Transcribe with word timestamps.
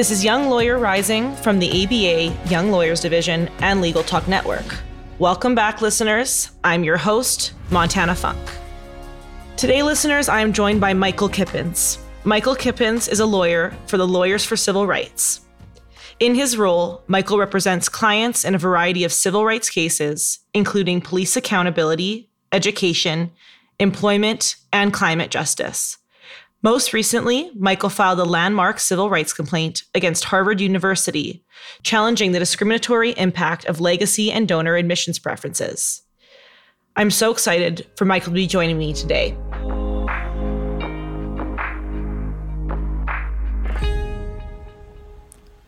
This 0.00 0.10
is 0.10 0.24
Young 0.24 0.48
Lawyer 0.48 0.78
Rising 0.78 1.36
from 1.36 1.58
the 1.58 1.68
ABA 1.68 2.48
Young 2.48 2.70
Lawyers 2.70 3.00
Division 3.00 3.50
and 3.58 3.82
Legal 3.82 4.02
Talk 4.02 4.26
Network. 4.26 4.64
Welcome 5.18 5.54
back, 5.54 5.82
listeners. 5.82 6.52
I'm 6.64 6.84
your 6.84 6.96
host, 6.96 7.52
Montana 7.70 8.14
Funk. 8.14 8.40
Today, 9.58 9.82
listeners, 9.82 10.30
I 10.30 10.40
am 10.40 10.54
joined 10.54 10.80
by 10.80 10.94
Michael 10.94 11.28
Kippins. 11.28 11.98
Michael 12.24 12.56
Kippins 12.56 13.12
is 13.12 13.20
a 13.20 13.26
lawyer 13.26 13.76
for 13.88 13.98
the 13.98 14.08
Lawyers 14.08 14.42
for 14.42 14.56
Civil 14.56 14.86
Rights. 14.86 15.42
In 16.18 16.34
his 16.34 16.56
role, 16.56 17.02
Michael 17.06 17.36
represents 17.36 17.90
clients 17.90 18.42
in 18.42 18.54
a 18.54 18.58
variety 18.58 19.04
of 19.04 19.12
civil 19.12 19.44
rights 19.44 19.68
cases, 19.68 20.38
including 20.54 21.02
police 21.02 21.36
accountability, 21.36 22.30
education, 22.52 23.32
employment, 23.78 24.56
and 24.72 24.94
climate 24.94 25.30
justice. 25.30 25.98
Most 26.62 26.92
recently, 26.92 27.50
Michael 27.56 27.88
filed 27.88 28.20
a 28.20 28.24
landmark 28.24 28.80
civil 28.80 29.08
rights 29.08 29.32
complaint 29.32 29.84
against 29.94 30.24
Harvard 30.24 30.60
University, 30.60 31.42
challenging 31.82 32.32
the 32.32 32.38
discriminatory 32.38 33.12
impact 33.12 33.64
of 33.64 33.80
legacy 33.80 34.30
and 34.30 34.46
donor 34.46 34.76
admissions 34.76 35.18
preferences. 35.18 36.02
I'm 36.96 37.10
so 37.10 37.30
excited 37.30 37.86
for 37.96 38.04
Michael 38.04 38.32
to 38.32 38.34
be 38.34 38.46
joining 38.46 38.76
me 38.76 38.92
today. 38.92 39.34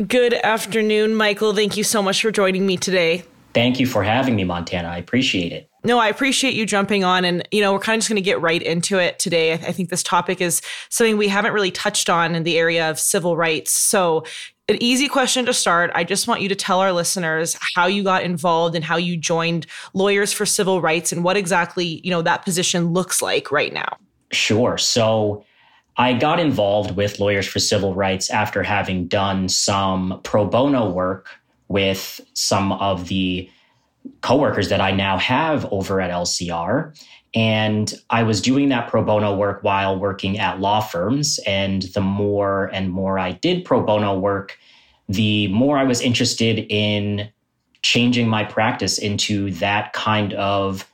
Good 0.07 0.35
afternoon, 0.35 1.15
Michael. 1.15 1.55
Thank 1.55 1.79
you 1.79 1.85
so 1.85 2.03
much 2.03 2.21
for 2.21 2.31
joining 2.31 2.67
me 2.67 2.77
today. 2.77 3.25
Thank 3.55 3.81
you 3.81 3.87
for 3.87 4.03
having 4.03 4.37
me, 4.37 4.45
Montana. 4.45 4.89
I 4.89 4.99
appreciate 4.99 5.53
it. 5.53 5.72
No, 5.85 5.99
I 5.99 6.09
appreciate 6.09 6.55
you 6.55 6.65
jumping 6.65 7.03
on. 7.05 7.25
And, 7.25 7.47
you 7.51 7.61
know, 7.61 7.73
we're 7.73 7.81
kind 7.81 7.97
of 7.97 8.01
just 8.01 8.09
going 8.09 8.17
to 8.17 8.23
get 8.23 8.41
right 8.41 8.63
into 8.63 8.99
it 8.99 9.19
today. 9.19 9.53
I 9.53 9.73
think 9.73 9.91
this 9.91 10.03
topic 10.03 10.41
is 10.41 10.63
something 10.91 11.17
we 11.17 11.29
haven't 11.29 11.53
really 11.53 11.71
touched 11.71 12.09
on 12.09 12.35
in 12.35 12.45
the 12.45 12.59
area 12.59 12.89
of 12.89 12.99
civil 12.99 13.37
rights. 13.37 13.73
So, 13.73 14.25
an 14.69 14.81
easy 14.81 15.09
question 15.09 15.45
to 15.47 15.53
start. 15.53 15.91
I 15.93 16.05
just 16.05 16.29
want 16.29 16.41
you 16.41 16.49
to 16.49 16.55
tell 16.55 16.79
our 16.79 16.93
listeners 16.93 17.59
how 17.75 17.87
you 17.87 18.05
got 18.05 18.23
involved 18.23 18.77
and 18.77 18.85
how 18.85 18.97
you 18.97 19.17
joined 19.17 19.67
Lawyers 19.93 20.33
for 20.33 20.47
Civil 20.47 20.81
Rights 20.81 21.11
and 21.11 21.25
what 21.25 21.37
exactly, 21.37 22.01
you 22.05 22.11
know, 22.11 22.23
that 22.23 22.45
position 22.45 22.93
looks 22.93 23.21
like 23.21 23.51
right 23.51 23.73
now. 23.73 23.99
Sure. 24.31 24.79
So, 24.79 25.45
I 25.97 26.15
got 26.15 26.39
involved 26.41 26.97
with 26.97 27.19
Lawyers 27.19 27.47
for 27.47 27.59
Civil 27.59 27.95
Rights 27.95 28.31
after 28.31 28.63
having 28.63 29.09
done 29.09 29.49
some 29.49 30.21
pro 30.23 30.47
bono 30.47 30.89
work 30.89 31.29
with 31.69 32.21
some 32.35 32.73
of 32.73 33.09
the 33.09 33.51
coworkers 34.23 34.69
that 34.71 34.81
I 34.81 34.93
now 34.93 35.19
have 35.19 35.71
over 35.73 36.01
at 36.01 36.11
LCR. 36.11 36.97
And 37.35 37.93
I 38.11 38.23
was 38.23 38.41
doing 38.41 38.69
that 38.71 38.89
pro 38.89 39.03
bono 39.03 39.35
work 39.35 39.63
while 39.63 39.99
working 39.99 40.39
at 40.39 40.61
law 40.61 40.81
firms. 40.81 41.39
And 41.47 41.83
the 41.95 42.01
more 42.01 42.67
and 42.67 42.91
more 42.91 43.19
I 43.19 43.33
did 43.33 43.65
pro 43.65 43.83
bono 43.83 44.19
work, 44.19 44.59
the 45.09 45.49
more 45.49 45.79
I 45.79 45.85
was 45.85 46.01
interested 46.01 46.67
in 46.71 47.31
changing 47.83 48.29
my 48.29 48.45
practice 48.45 48.99
into 48.99 49.51
that 49.53 49.93
kind 49.93 50.35
of 50.35 50.89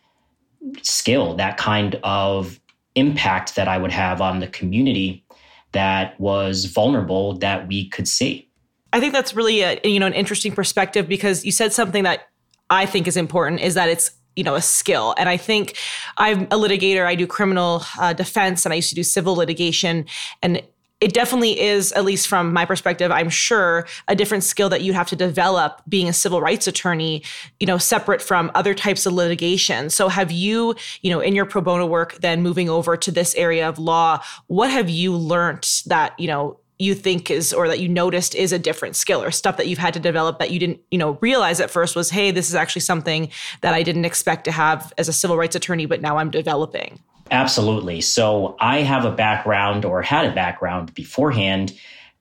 skill, 0.82 1.34
that 1.36 1.56
kind 1.56 1.98
of 2.02 2.58
impact 2.94 3.56
that 3.56 3.68
I 3.68 3.78
would 3.78 3.92
have 3.92 4.20
on 4.20 4.40
the 4.40 4.48
community 4.48 5.24
that 5.72 6.18
was 6.18 6.64
vulnerable 6.64 7.34
that 7.38 7.68
we 7.68 7.88
could 7.90 8.08
see. 8.08 8.48
I 8.92 9.00
think 9.00 9.12
that's 9.12 9.34
really 9.34 9.60
a, 9.60 9.78
you 9.84 10.00
know 10.00 10.06
an 10.06 10.14
interesting 10.14 10.52
perspective 10.52 11.08
because 11.08 11.44
you 11.44 11.52
said 11.52 11.72
something 11.72 12.04
that 12.04 12.28
I 12.70 12.86
think 12.86 13.06
is 13.06 13.16
important 13.16 13.61
is 13.61 13.74
that 13.74 13.88
it's 13.88 14.11
you 14.36 14.44
know 14.44 14.55
a 14.55 14.62
skill. 14.62 15.14
And 15.19 15.28
i 15.28 15.36
think 15.36 15.77
i'm 16.16 16.42
a 16.44 16.56
litigator. 16.56 17.05
I 17.05 17.16
do 17.16 17.27
criminal 17.27 17.83
uh, 17.98 18.12
defense 18.12 18.65
and 18.65 18.72
i 18.72 18.76
used 18.76 18.91
to 18.91 18.94
do 18.94 19.03
civil 19.03 19.34
litigation. 19.34 20.06
And 20.42 20.62
it 21.00 21.12
definitely 21.12 21.60
is 21.60 21.92
at 21.92 22.04
least 22.04 22.26
from 22.26 22.53
my 22.53 22.65
perspective 22.65 23.12
i'm 23.12 23.28
sure 23.28 23.87
a 24.09 24.16
different 24.16 24.42
skill 24.42 24.69
that 24.69 24.81
you 24.82 24.92
have 24.92 25.06
to 25.06 25.15
develop 25.15 25.81
being 25.88 26.09
a 26.09 26.12
civil 26.12 26.41
rights 26.41 26.66
attorney 26.66 27.22
you 27.60 27.66
know 27.66 27.78
separate 27.78 28.22
from 28.22 28.50
other 28.54 28.75
types 28.75 29.06
of 29.06 29.12
litigation. 29.12 29.91
So 29.91 30.09
have 30.09 30.31
you 30.31 30.75
you 31.03 31.10
know 31.10 31.21
in 31.21 31.34
your 31.34 31.47
pro 31.47 31.60
bono 31.60 31.87
work 31.87 32.19
then 32.21 32.42
moving 32.42 32.69
over 32.69 32.97
to 32.97 33.10
this 33.10 33.34
area 33.34 33.69
of 33.69 33.78
law 33.78 34.22
what 34.47 34.71
have 34.71 34.88
you 34.88 35.16
learned 35.16 35.66
that 35.87 36.19
you 36.19 36.28
know 36.28 36.59
you 36.78 36.94
think 36.94 37.31
is 37.31 37.53
or 37.53 37.69
that 37.69 37.81
you 37.81 37.89
noticed 37.89 38.34
is 38.34 38.53
a 38.53 38.59
different 38.59 38.94
skill 38.94 39.22
or 39.22 39.31
stuff 39.31 39.56
that 39.56 39.66
you've 39.66 39.78
had 39.78 39.94
to 39.94 40.00
develop 40.00 40.39
that 40.39 40.50
you 40.50 40.59
didn't 40.59 40.81
you 40.91 40.99
know 40.99 41.19
realize 41.21 41.61
at 41.61 41.71
first 41.71 41.97
was 41.97 42.11
hey 42.11 42.31
this 42.31 42.49
is 42.49 42.55
actually 42.55 42.81
something 42.81 43.28
that 43.62 43.75
i 43.75 43.83
didn't 43.83 44.05
expect 44.05 44.44
to 44.44 44.53
have 44.53 44.93
as 44.97 45.09
a 45.09 45.12
civil 45.12 45.37
rights 45.37 45.56
attorney 45.56 45.87
but 45.87 46.00
now 46.00 46.16
i'm 46.19 46.31
developing. 46.31 47.00
Absolutely. 47.31 48.00
So 48.00 48.56
i 48.61 48.78
have 48.78 49.05
a 49.05 49.11
background 49.11 49.84
or 49.84 50.03
had 50.03 50.25
a 50.25 50.34
background 50.34 50.94
beforehand 50.94 51.72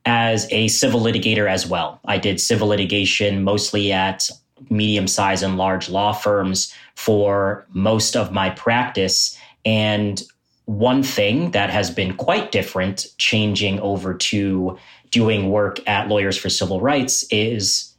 as 0.07 0.47
a 0.51 0.69
civil 0.69 1.01
litigator 1.01 1.49
as 1.49 1.67
well. 1.67 1.99
I 2.05 2.17
did 2.17 2.39
civil 2.39 2.69
litigation 2.69 3.43
mostly 3.43 3.91
at 3.91 4.29
medium 4.69 5.05
size 5.05 5.43
and 5.43 5.57
large 5.57 5.89
law 5.89 6.13
firms 6.13 6.73
for 6.95 7.67
most 7.73 8.15
of 8.15 8.31
my 8.31 8.49
practice. 8.51 9.37
And 9.65 10.23
one 10.67 11.01
thing 11.01 11.51
that 11.51 11.69
has 11.69 11.89
been 11.89 12.15
quite 12.15 12.51
different 12.51 13.07
changing 13.17 13.79
over 13.79 14.13
to 14.13 14.77
doing 15.11 15.49
work 15.49 15.79
at 15.87 16.09
Lawyers 16.09 16.37
for 16.37 16.49
Civil 16.49 16.81
Rights 16.81 17.25
is 17.31 17.95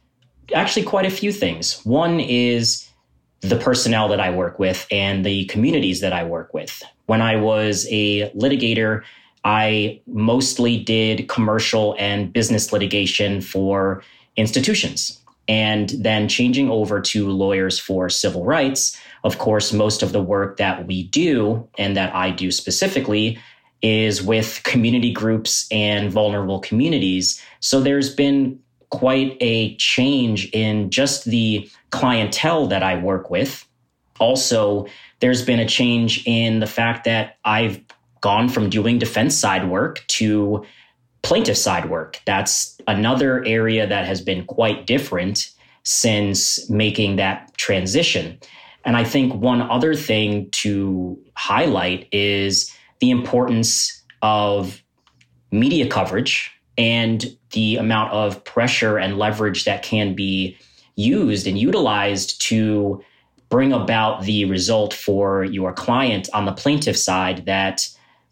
actually 0.53 0.85
quite 0.85 1.05
a 1.05 1.09
few 1.09 1.31
things. 1.31 1.83
One 1.83 2.19
is 2.19 2.87
the 3.41 3.55
personnel 3.55 4.07
that 4.09 4.19
I 4.19 4.29
work 4.29 4.59
with 4.59 4.85
and 4.91 5.25
the 5.25 5.45
communities 5.45 6.01
that 6.01 6.13
I 6.13 6.23
work 6.23 6.53
with. 6.53 6.83
When 7.07 7.23
I 7.23 7.37
was 7.37 7.87
a 7.89 8.29
litigator, 8.31 9.01
I 9.43 9.99
mostly 10.05 10.77
did 10.77 11.27
commercial 11.27 11.95
and 11.97 12.31
business 12.31 12.71
litigation 12.71 13.41
for 13.41 14.03
institutions. 14.35 15.19
And 15.47 15.89
then 15.89 16.27
changing 16.27 16.69
over 16.69 17.01
to 17.01 17.31
lawyers 17.31 17.79
for 17.79 18.09
civil 18.09 18.45
rights, 18.45 18.95
of 19.23 19.37
course, 19.37 19.73
most 19.73 20.01
of 20.01 20.11
the 20.11 20.21
work 20.21 20.57
that 20.57 20.87
we 20.87 21.03
do 21.03 21.67
and 21.77 21.95
that 21.97 22.13
I 22.15 22.31
do 22.31 22.51
specifically 22.51 23.39
is 23.81 24.21
with 24.21 24.61
community 24.63 25.11
groups 25.11 25.67
and 25.71 26.11
vulnerable 26.11 26.59
communities. 26.59 27.41
So 27.59 27.81
there's 27.81 28.13
been 28.13 28.59
quite 28.89 29.37
a 29.39 29.75
change 29.75 30.49
in 30.51 30.89
just 30.89 31.25
the 31.25 31.69
clientele 31.91 32.67
that 32.67 32.83
I 32.83 32.97
work 32.97 33.29
with. 33.29 33.65
Also, 34.19 34.85
there's 35.19 35.45
been 35.45 35.59
a 35.59 35.67
change 35.67 36.23
in 36.25 36.59
the 36.59 36.67
fact 36.67 37.05
that 37.05 37.37
I've 37.45 37.79
gone 38.21 38.49
from 38.49 38.69
doing 38.69 38.99
defense 38.99 39.37
side 39.37 39.69
work 39.69 40.03
to 40.07 40.65
plaintiff 41.21 41.57
side 41.57 41.89
work. 41.89 42.19
That's 42.25 42.77
another 42.87 43.45
area 43.45 43.87
that 43.87 44.05
has 44.05 44.21
been 44.21 44.45
quite 44.45 44.87
different 44.87 45.51
since 45.83 46.69
making 46.69 47.15
that 47.17 47.55
transition. 47.57 48.39
And 48.89 48.97
I 48.97 49.03
think 49.03 49.35
one 49.35 49.61
other 49.61 49.93
thing 49.93 50.49
to 50.49 51.15
highlight 51.35 52.07
is 52.11 52.75
the 53.01 53.11
importance 53.11 54.03
of 54.23 54.81
media 55.51 55.87
coverage 55.87 56.51
and 56.75 57.23
the 57.51 57.75
amount 57.75 58.13
of 58.13 58.43
pressure 58.45 58.97
and 58.97 59.19
leverage 59.19 59.65
that 59.65 59.83
can 59.83 60.15
be 60.15 60.57
used 60.95 61.45
and 61.45 61.55
utilized 61.55 62.41
to 62.47 63.03
bring 63.49 63.73
about 63.73 64.23
the 64.23 64.45
result 64.45 64.95
for 64.95 65.43
your 65.43 65.71
client 65.71 66.27
on 66.33 66.45
the 66.45 66.51
plaintiff 66.51 66.97
side 66.97 67.45
that 67.45 67.87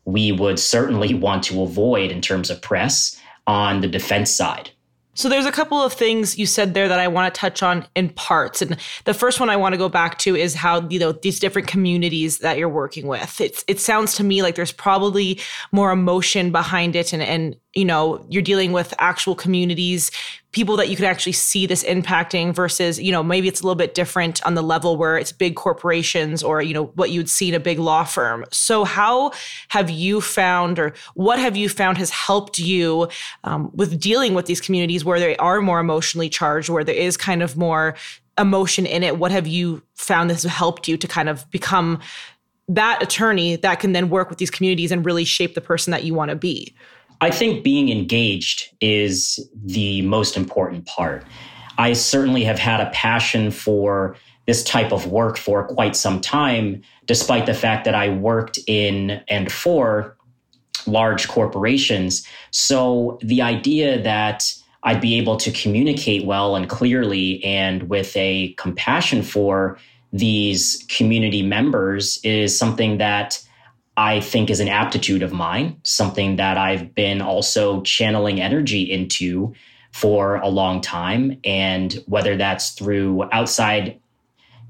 we 0.05 0.31
would 0.31 0.57
certainly 0.57 1.13
want 1.13 1.43
to 1.43 1.61
avoid 1.61 2.09
in 2.09 2.19
terms 2.19 2.49
of 2.49 2.63
press 2.63 3.15
on 3.45 3.81
the 3.81 3.87
defense 3.87 4.31
side. 4.31 4.71
So 5.17 5.29
there's 5.29 5.47
a 5.47 5.51
couple 5.51 5.81
of 5.81 5.93
things 5.93 6.37
you 6.37 6.45
said 6.45 6.75
there 6.75 6.87
that 6.87 6.99
I 6.99 7.07
want 7.07 7.33
to 7.33 7.39
touch 7.39 7.63
on 7.63 7.87
in 7.95 8.09
parts. 8.09 8.61
And 8.61 8.77
the 9.05 9.15
first 9.15 9.39
one 9.39 9.49
I 9.49 9.55
want 9.55 9.73
to 9.73 9.77
go 9.77 9.89
back 9.89 10.19
to 10.19 10.35
is 10.35 10.53
how, 10.53 10.87
you 10.89 10.99
know, 10.99 11.11
these 11.11 11.39
different 11.39 11.67
communities 11.67 12.37
that 12.37 12.59
you're 12.59 12.69
working 12.69 13.07
with. 13.07 13.41
It's 13.41 13.63
it 13.67 13.79
sounds 13.79 14.13
to 14.17 14.23
me 14.23 14.43
like 14.43 14.53
there's 14.53 14.71
probably 14.71 15.39
more 15.71 15.91
emotion 15.91 16.51
behind 16.51 16.95
it 16.95 17.13
and 17.13 17.23
and 17.23 17.55
you 17.73 17.85
know, 17.85 18.25
you're 18.27 18.41
dealing 18.41 18.71
with 18.71 18.93
actual 18.97 19.35
communities, 19.35 20.09
people 20.57 20.75
that 20.75 20.89
you 20.89 20.95
could 20.95 21.05
actually 21.05 21.33
see 21.33 21.67
this 21.67 21.83
impacting 21.83 22.51
versus, 22.51 22.99
you 22.99 23.11
know, 23.11 23.21
maybe 23.21 23.47
it's 23.47 23.61
a 23.61 23.63
little 23.63 23.75
bit 23.75 23.93
different 23.93 24.43
on 24.43 24.55
the 24.55 24.63
level 24.63 24.97
where 24.97 25.15
it's 25.15 25.31
big 25.31 25.55
corporations 25.55 26.41
or, 26.41 26.63
you 26.63 26.73
know, 26.73 26.85
what 26.95 27.11
you'd 27.11 27.29
see 27.29 27.49
in 27.49 27.53
a 27.53 27.59
big 27.59 27.77
law 27.77 28.03
firm. 28.03 28.43
So, 28.51 28.83
how 28.83 29.33
have 29.67 29.91
you 29.91 30.19
found 30.19 30.79
or 30.79 30.95
what 31.13 31.37
have 31.37 31.55
you 31.55 31.69
found 31.69 31.99
has 31.99 32.09
helped 32.09 32.57
you 32.57 33.07
um, 33.43 33.69
with 33.75 33.99
dealing 33.99 34.33
with 34.33 34.47
these 34.47 34.59
communities 34.59 35.05
where 35.05 35.19
they 35.19 35.37
are 35.37 35.61
more 35.61 35.79
emotionally 35.79 36.27
charged, 36.27 36.69
where 36.69 36.83
there 36.83 36.95
is 36.95 37.17
kind 37.17 37.43
of 37.43 37.55
more 37.55 37.93
emotion 38.39 38.87
in 38.87 39.03
it? 39.03 39.19
What 39.19 39.29
have 39.29 39.45
you 39.45 39.83
found 39.93 40.27
this 40.27 40.41
helped 40.41 40.87
you 40.87 40.97
to 40.97 41.07
kind 41.07 41.29
of 41.29 41.47
become 41.51 41.99
that 42.67 43.03
attorney 43.03 43.57
that 43.57 43.79
can 43.79 43.93
then 43.93 44.09
work 44.09 44.27
with 44.27 44.39
these 44.39 44.49
communities 44.49 44.91
and 44.91 45.05
really 45.05 45.23
shape 45.23 45.53
the 45.53 45.61
person 45.61 45.91
that 45.91 46.03
you 46.03 46.15
want 46.15 46.29
to 46.29 46.35
be? 46.35 46.73
I 47.21 47.31
think 47.31 47.63
being 47.63 47.89
engaged 47.89 48.69
is 48.79 49.39
the 49.65 50.01
most 50.03 50.37
important 50.37 50.85
part. 50.85 51.25
I 51.77 51.93
certainly 51.93 52.43
have 52.43 52.59
had 52.59 52.79
a 52.79 52.89
passion 52.91 53.51
for 53.51 54.15
this 54.45 54.63
type 54.63 54.91
of 54.91 55.07
work 55.07 55.37
for 55.37 55.67
quite 55.67 55.95
some 55.95 56.21
time, 56.21 56.81
despite 57.05 57.45
the 57.45 57.53
fact 57.53 57.85
that 57.85 57.95
I 57.95 58.09
worked 58.09 58.59
in 58.67 59.21
and 59.27 59.51
for 59.51 60.15
large 60.85 61.27
corporations. 61.27 62.25
So 62.51 63.19
the 63.21 63.41
idea 63.41 64.01
that 64.01 64.53
I'd 64.83 65.01
be 65.01 65.17
able 65.17 65.37
to 65.37 65.51
communicate 65.51 66.25
well 66.25 66.55
and 66.55 66.69
clearly 66.69 67.43
and 67.43 67.89
with 67.89 68.15
a 68.15 68.53
compassion 68.57 69.21
for 69.21 69.77
these 70.13 70.85
community 70.87 71.41
members 71.43 72.19
is 72.23 72.57
something 72.57 72.97
that 72.99 73.43
I 73.97 74.19
think 74.19 74.51
is 74.51 74.59
an 74.59 74.67
aptitude 74.69 75.23
of 75.23 75.33
mine, 75.33 75.81
something 75.83 76.35
that 76.35 76.57
I've 76.57 76.93
been 76.93 77.19
also 77.19 77.81
channeling 77.81 78.39
energy 78.39 78.83
into 78.83 79.53
for 79.91 80.35
a 80.35 80.47
long 80.47 80.81
time. 80.81 81.39
And 81.43 81.93
whether 82.05 82.37
that's 82.37 82.71
through 82.71 83.27
outside 83.31 83.99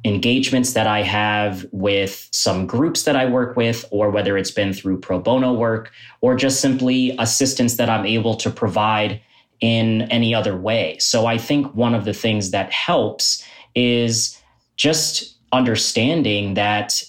engagements 0.05 0.73
that 0.73 0.87
I 0.87 1.01
have 1.01 1.65
with 1.73 2.29
some 2.31 2.65
groups 2.65 3.03
that 3.03 3.17
I 3.17 3.25
work 3.25 3.57
with, 3.57 3.83
or 3.91 4.09
whether 4.09 4.37
it's 4.37 4.51
been 4.51 4.71
through 4.71 5.01
pro 5.01 5.19
bono 5.19 5.51
work, 5.53 5.91
or 6.21 6.35
just 6.35 6.61
simply 6.61 7.13
assistance 7.19 7.75
that 7.75 7.89
I'm 7.89 8.05
able 8.05 8.35
to 8.35 8.49
provide 8.49 9.19
in 9.59 10.03
any 10.03 10.33
other 10.33 10.55
way. 10.55 10.97
So 10.99 11.25
I 11.25 11.37
think 11.37 11.73
one 11.73 11.95
of 11.95 12.05
the 12.05 12.13
things 12.13 12.51
that 12.51 12.71
helps 12.71 13.43
is 13.75 14.39
just 14.77 15.35
understanding 15.51 16.53
that 16.53 17.03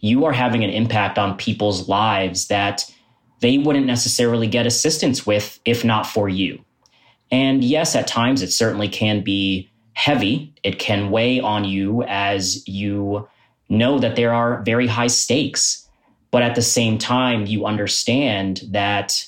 you 0.00 0.24
are 0.24 0.32
having 0.32 0.64
an 0.64 0.70
impact 0.70 1.18
on 1.18 1.36
people's 1.36 1.88
lives 1.88 2.48
that 2.48 2.90
they 3.40 3.58
wouldn't 3.58 3.86
necessarily 3.86 4.46
get 4.46 4.66
assistance 4.66 5.26
with 5.26 5.60
if 5.64 5.84
not 5.84 6.06
for 6.06 6.28
you. 6.28 6.62
And 7.30 7.62
yes, 7.62 7.94
at 7.94 8.06
times 8.06 8.42
it 8.42 8.52
certainly 8.52 8.88
can 8.88 9.22
be 9.22 9.70
heavy. 9.94 10.52
It 10.62 10.78
can 10.78 11.10
weigh 11.10 11.40
on 11.40 11.64
you 11.64 12.02
as 12.04 12.66
you 12.66 13.28
know 13.68 13.98
that 13.98 14.16
there 14.16 14.32
are 14.32 14.62
very 14.62 14.86
high 14.86 15.06
stakes. 15.06 15.86
But 16.30 16.42
at 16.42 16.54
the 16.54 16.62
same 16.62 16.98
time, 16.98 17.46
you 17.46 17.66
understand 17.66 18.62
that 18.70 19.24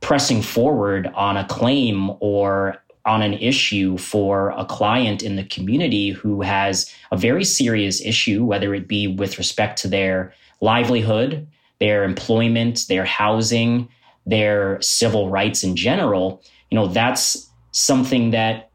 pressing 0.00 0.42
forward 0.42 1.10
on 1.14 1.36
a 1.36 1.46
claim 1.46 2.10
or 2.20 2.76
on 3.06 3.22
an 3.22 3.34
issue 3.34 3.98
for 3.98 4.50
a 4.50 4.64
client 4.64 5.22
in 5.22 5.36
the 5.36 5.44
community 5.44 6.10
who 6.10 6.40
has 6.40 6.92
a 7.10 7.16
very 7.16 7.44
serious 7.44 8.00
issue, 8.00 8.44
whether 8.44 8.74
it 8.74 8.88
be 8.88 9.06
with 9.06 9.38
respect 9.38 9.78
to 9.82 9.88
their 9.88 10.32
livelihood, 10.60 11.46
their 11.80 12.04
employment, 12.04 12.86
their 12.88 13.04
housing, 13.04 13.88
their 14.26 14.80
civil 14.80 15.28
rights 15.28 15.62
in 15.62 15.76
general, 15.76 16.42
you 16.70 16.76
know, 16.76 16.86
that's 16.86 17.50
something 17.72 18.30
that 18.30 18.70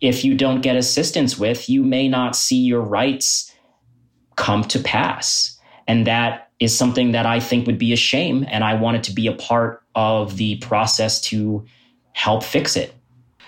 if 0.00 0.24
you 0.24 0.34
don't 0.34 0.60
get 0.60 0.76
assistance 0.76 1.38
with, 1.38 1.68
you 1.68 1.82
may 1.82 2.08
not 2.08 2.36
see 2.36 2.58
your 2.58 2.80
rights 2.80 3.52
come 4.36 4.62
to 4.64 4.78
pass. 4.78 5.58
And 5.86 6.06
that 6.06 6.50
is 6.60 6.76
something 6.76 7.12
that 7.12 7.26
I 7.26 7.40
think 7.40 7.66
would 7.66 7.78
be 7.78 7.92
a 7.92 7.96
shame. 7.96 8.46
And 8.48 8.64
I 8.64 8.74
wanted 8.74 9.02
to 9.04 9.12
be 9.12 9.26
a 9.26 9.32
part 9.32 9.82
of 9.94 10.36
the 10.36 10.56
process 10.56 11.20
to 11.22 11.64
help 12.14 12.42
fix 12.42 12.76
it. 12.76 12.94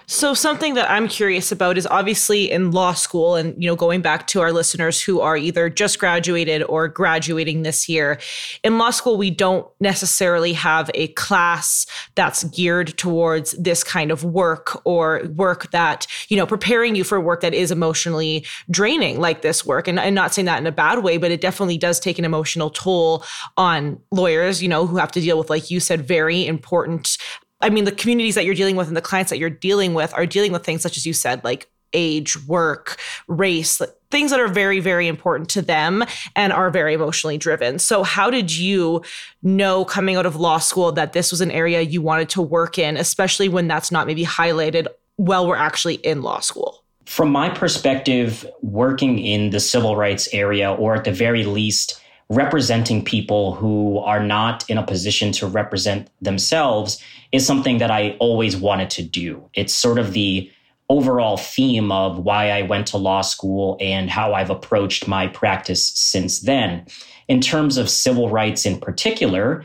So 0.08 0.34
something 0.34 0.74
that 0.74 0.88
I'm 0.88 1.08
curious 1.08 1.50
about 1.50 1.76
is 1.76 1.86
obviously 1.88 2.48
in 2.48 2.70
law 2.70 2.92
school 2.92 3.34
and 3.34 3.60
you 3.60 3.68
know 3.68 3.74
going 3.74 4.02
back 4.02 4.28
to 4.28 4.40
our 4.40 4.52
listeners 4.52 5.02
who 5.02 5.20
are 5.20 5.36
either 5.36 5.68
just 5.68 5.98
graduated 5.98 6.62
or 6.62 6.86
graduating 6.86 7.62
this 7.62 7.88
year. 7.88 8.20
In 8.62 8.78
law 8.78 8.90
school 8.90 9.16
we 9.16 9.30
don't 9.30 9.66
necessarily 9.80 10.52
have 10.52 10.92
a 10.94 11.08
class 11.08 11.86
that's 12.14 12.44
geared 12.44 12.96
towards 12.96 13.52
this 13.52 13.82
kind 13.82 14.12
of 14.12 14.22
work 14.22 14.80
or 14.84 15.22
work 15.34 15.72
that, 15.72 16.06
you 16.28 16.36
know, 16.36 16.46
preparing 16.46 16.94
you 16.94 17.02
for 17.02 17.20
work 17.20 17.40
that 17.40 17.52
is 17.52 17.72
emotionally 17.72 18.46
draining 18.70 19.20
like 19.20 19.42
this 19.42 19.66
work. 19.66 19.88
And 19.88 19.98
I'm 19.98 20.14
not 20.14 20.32
saying 20.32 20.46
that 20.46 20.60
in 20.60 20.68
a 20.68 20.72
bad 20.72 21.02
way, 21.02 21.16
but 21.18 21.32
it 21.32 21.40
definitely 21.40 21.78
does 21.78 21.98
take 21.98 22.20
an 22.20 22.24
emotional 22.24 22.70
toll 22.70 23.24
on 23.56 24.00
lawyers, 24.12 24.62
you 24.62 24.68
know, 24.68 24.86
who 24.86 24.98
have 24.98 25.10
to 25.12 25.20
deal 25.20 25.36
with 25.36 25.50
like 25.50 25.68
you 25.68 25.80
said 25.80 26.06
very 26.06 26.46
important 26.46 27.18
I 27.60 27.70
mean, 27.70 27.84
the 27.84 27.92
communities 27.92 28.34
that 28.34 28.44
you're 28.44 28.54
dealing 28.54 28.76
with 28.76 28.88
and 28.88 28.96
the 28.96 29.02
clients 29.02 29.30
that 29.30 29.38
you're 29.38 29.50
dealing 29.50 29.94
with 29.94 30.12
are 30.14 30.26
dealing 30.26 30.52
with 30.52 30.64
things 30.64 30.82
such 30.82 30.96
as 30.96 31.06
you 31.06 31.12
said, 31.12 31.42
like 31.42 31.68
age, 31.92 32.36
work, 32.46 32.98
race, 33.26 33.80
things 34.10 34.30
that 34.30 34.40
are 34.40 34.48
very, 34.48 34.80
very 34.80 35.08
important 35.08 35.48
to 35.50 35.62
them 35.62 36.04
and 36.34 36.52
are 36.52 36.70
very 36.70 36.94
emotionally 36.94 37.38
driven. 37.38 37.78
So, 37.78 38.02
how 38.02 38.30
did 38.30 38.54
you 38.54 39.02
know 39.42 39.84
coming 39.84 40.16
out 40.16 40.26
of 40.26 40.36
law 40.36 40.58
school 40.58 40.92
that 40.92 41.12
this 41.12 41.30
was 41.30 41.40
an 41.40 41.50
area 41.50 41.80
you 41.80 42.02
wanted 42.02 42.28
to 42.30 42.42
work 42.42 42.78
in, 42.78 42.96
especially 42.96 43.48
when 43.48 43.68
that's 43.68 43.90
not 43.90 44.06
maybe 44.06 44.24
highlighted 44.24 44.86
while 45.16 45.46
we're 45.46 45.56
actually 45.56 45.94
in 45.94 46.22
law 46.22 46.40
school? 46.40 46.82
From 47.06 47.30
my 47.30 47.48
perspective, 47.48 48.44
working 48.62 49.18
in 49.18 49.50
the 49.50 49.60
civil 49.60 49.96
rights 49.96 50.28
area, 50.32 50.72
or 50.72 50.96
at 50.96 51.04
the 51.04 51.12
very 51.12 51.44
least, 51.44 52.00
representing 52.28 53.04
people 53.04 53.54
who 53.54 53.98
are 53.98 54.22
not 54.22 54.68
in 54.68 54.78
a 54.78 54.86
position 54.86 55.30
to 55.32 55.46
represent 55.46 56.10
themselves 56.20 57.02
is 57.32 57.46
something 57.46 57.78
that 57.78 57.90
I 57.90 58.16
always 58.18 58.56
wanted 58.56 58.90
to 58.90 59.02
do. 59.02 59.48
It's 59.54 59.74
sort 59.74 59.98
of 59.98 60.12
the 60.12 60.50
overall 60.88 61.36
theme 61.36 61.90
of 61.90 62.18
why 62.18 62.50
I 62.50 62.62
went 62.62 62.86
to 62.88 62.96
law 62.96 63.20
school 63.20 63.76
and 63.80 64.10
how 64.10 64.34
I've 64.34 64.50
approached 64.50 65.08
my 65.08 65.26
practice 65.26 65.86
since 65.86 66.40
then. 66.40 66.86
In 67.28 67.40
terms 67.40 67.76
of 67.76 67.90
civil 67.90 68.30
rights 68.30 68.66
in 68.66 68.80
particular, 68.80 69.64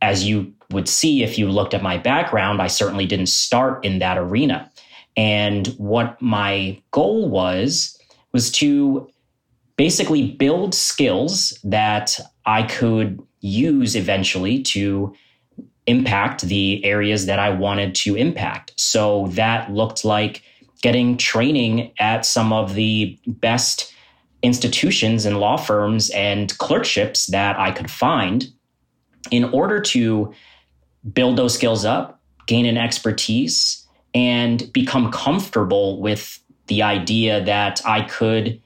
as 0.00 0.24
you 0.24 0.52
would 0.70 0.88
see 0.88 1.22
if 1.22 1.38
you 1.38 1.48
looked 1.48 1.74
at 1.74 1.82
my 1.82 1.98
background, 1.98 2.62
I 2.62 2.68
certainly 2.68 3.06
didn't 3.06 3.26
start 3.26 3.84
in 3.84 3.98
that 3.98 4.18
arena. 4.18 4.70
And 5.16 5.68
what 5.78 6.20
my 6.22 6.80
goal 6.90 7.28
was, 7.28 7.98
was 8.32 8.50
to 8.52 9.08
basically 9.82 10.30
build 10.30 10.76
skills 10.76 11.58
that 11.64 12.20
I 12.46 12.62
could 12.62 13.20
use 13.40 13.96
eventually 13.96 14.62
to 14.62 15.12
impact 15.88 16.42
the 16.42 16.84
areas 16.84 17.26
that 17.26 17.40
I 17.40 17.50
wanted 17.50 17.92
to 17.96 18.14
impact. 18.14 18.74
So 18.76 19.26
that 19.30 19.72
looked 19.72 20.04
like 20.04 20.42
getting 20.82 21.16
training 21.16 21.90
at 21.98 22.24
some 22.24 22.52
of 22.52 22.74
the 22.74 23.18
best 23.26 23.92
institutions 24.44 25.24
and 25.24 25.40
law 25.40 25.56
firms 25.56 26.10
and 26.10 26.56
clerkships 26.58 27.26
that 27.32 27.58
I 27.58 27.72
could 27.72 27.90
find 27.90 28.46
in 29.32 29.46
order 29.46 29.80
to 29.80 30.32
build 31.12 31.36
those 31.36 31.54
skills 31.54 31.84
up, 31.84 32.20
gain 32.46 32.66
an 32.66 32.78
expertise, 32.78 33.84
and 34.14 34.72
become 34.72 35.10
comfortable 35.10 36.00
with 36.00 36.38
the 36.68 36.82
idea 36.82 37.44
that 37.44 37.82
I 37.84 38.02
could 38.02 38.61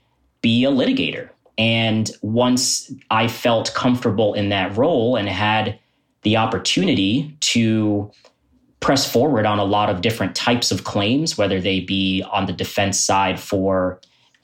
be 0.46 0.64
a 0.64 0.70
litigator. 0.70 1.28
And 1.58 2.08
once 2.22 2.92
I 3.10 3.26
felt 3.26 3.74
comfortable 3.74 4.32
in 4.32 4.50
that 4.50 4.76
role 4.76 5.16
and 5.16 5.28
had 5.28 5.76
the 6.22 6.36
opportunity 6.36 7.36
to 7.40 8.12
press 8.78 9.10
forward 9.10 9.44
on 9.44 9.58
a 9.58 9.64
lot 9.64 9.90
of 9.90 10.02
different 10.02 10.36
types 10.36 10.70
of 10.70 10.84
claims, 10.84 11.36
whether 11.36 11.60
they 11.60 11.80
be 11.80 12.22
on 12.30 12.46
the 12.46 12.52
defense 12.52 13.00
side 13.00 13.40
for 13.40 14.00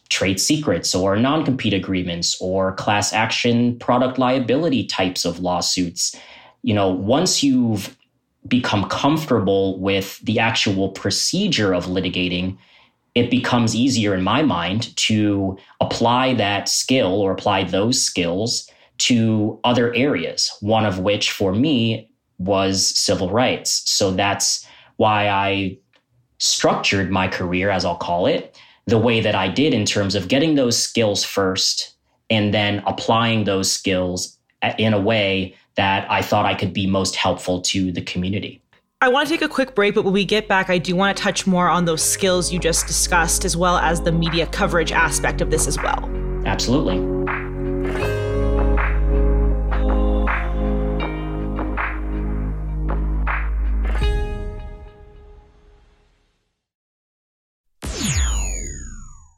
trade 0.09 0.41
secrets 0.41 0.93
or 0.93 1.15
non 1.15 1.45
compete 1.45 1.73
agreements 1.73 2.37
or 2.41 2.75
class 2.75 3.13
action 3.13 3.79
product 3.79 4.19
liability 4.19 4.85
types 4.85 5.25
of 5.25 5.39
lawsuits. 5.39 6.17
You 6.63 6.75
know, 6.75 6.89
once 6.89 7.45
you've 7.45 7.97
become 8.49 8.89
comfortable 8.89 9.79
with 9.79 10.19
the 10.19 10.41
actual 10.41 10.89
procedure 10.89 11.73
of 11.73 11.87
litigating, 11.87 12.59
it 13.15 13.31
becomes 13.31 13.75
easier 13.75 14.15
in 14.15 14.23
my 14.23 14.43
mind 14.43 14.97
to 14.97 15.57
apply 15.81 16.35
that 16.35 16.69
skill 16.69 17.21
or 17.21 17.33
apply 17.33 17.65
those 17.65 18.03
skills 18.03 18.69
to 18.99 19.59
other 19.65 19.95
areas, 19.95 20.51
one 20.61 20.87
of 20.87 20.99
which 20.99 21.31
for 21.31 21.53
me 21.53 22.09
was 22.39 22.87
civil 22.87 23.31
rights. 23.31 23.83
So 23.91 24.11
that's 24.11 24.67
why 24.97 25.29
I 25.29 25.79
structured 26.39 27.11
my 27.11 27.29
career, 27.29 27.71
as 27.71 27.85
I'll 27.85 27.97
call 27.97 28.27
it, 28.27 28.57
the 28.87 28.99
way 28.99 29.21
that 29.21 29.35
I 29.35 29.49
did 29.49 29.75
in 29.75 29.85
terms 29.85 30.15
of 30.15 30.29
getting 30.29 30.55
those 30.55 30.79
skills 30.79 31.23
first 31.23 31.95
and 32.31 32.53
then 32.53 32.83
applying 32.87 33.45
those 33.45 33.71
skills 33.71 34.39
uh, 34.63 34.73
in 34.79 34.95
a 34.95 35.01
way 35.01 35.55
that 35.77 36.11
I 36.11 36.23
thought 36.23 36.47
I 36.47 36.55
could 36.55 36.73
be 36.73 36.87
most 36.87 37.17
helpful 37.17 37.61
to 37.63 37.93
the 37.93 38.03
community. 38.03 38.62
I 39.03 39.09
want 39.09 39.27
to 39.27 39.35
take 39.35 39.43
a 39.43 39.49
quick 39.49 39.75
break, 39.75 39.97
but 39.97 40.05
when 40.05 40.15
we 40.15 40.25
get 40.25 40.47
back, 40.47 40.71
I 40.71 40.79
do 40.79 40.95
want 40.95 41.17
to 41.17 41.21
touch 41.21 41.45
more 41.45 41.69
on 41.69 41.87
those 41.87 42.05
skills 42.05 42.53
you 42.53 42.61
just 42.61 42.87
discussed, 42.87 43.45
as 43.45 43.57
well 43.57 43.79
as 43.79 44.01
the 44.01 44.13
media 44.13 44.47
coverage 44.47 44.93
aspect 44.93 45.41
of 45.41 45.51
this 45.51 45.67
as 45.67 45.77
well. 45.77 46.09
Absolutely. 46.47 46.99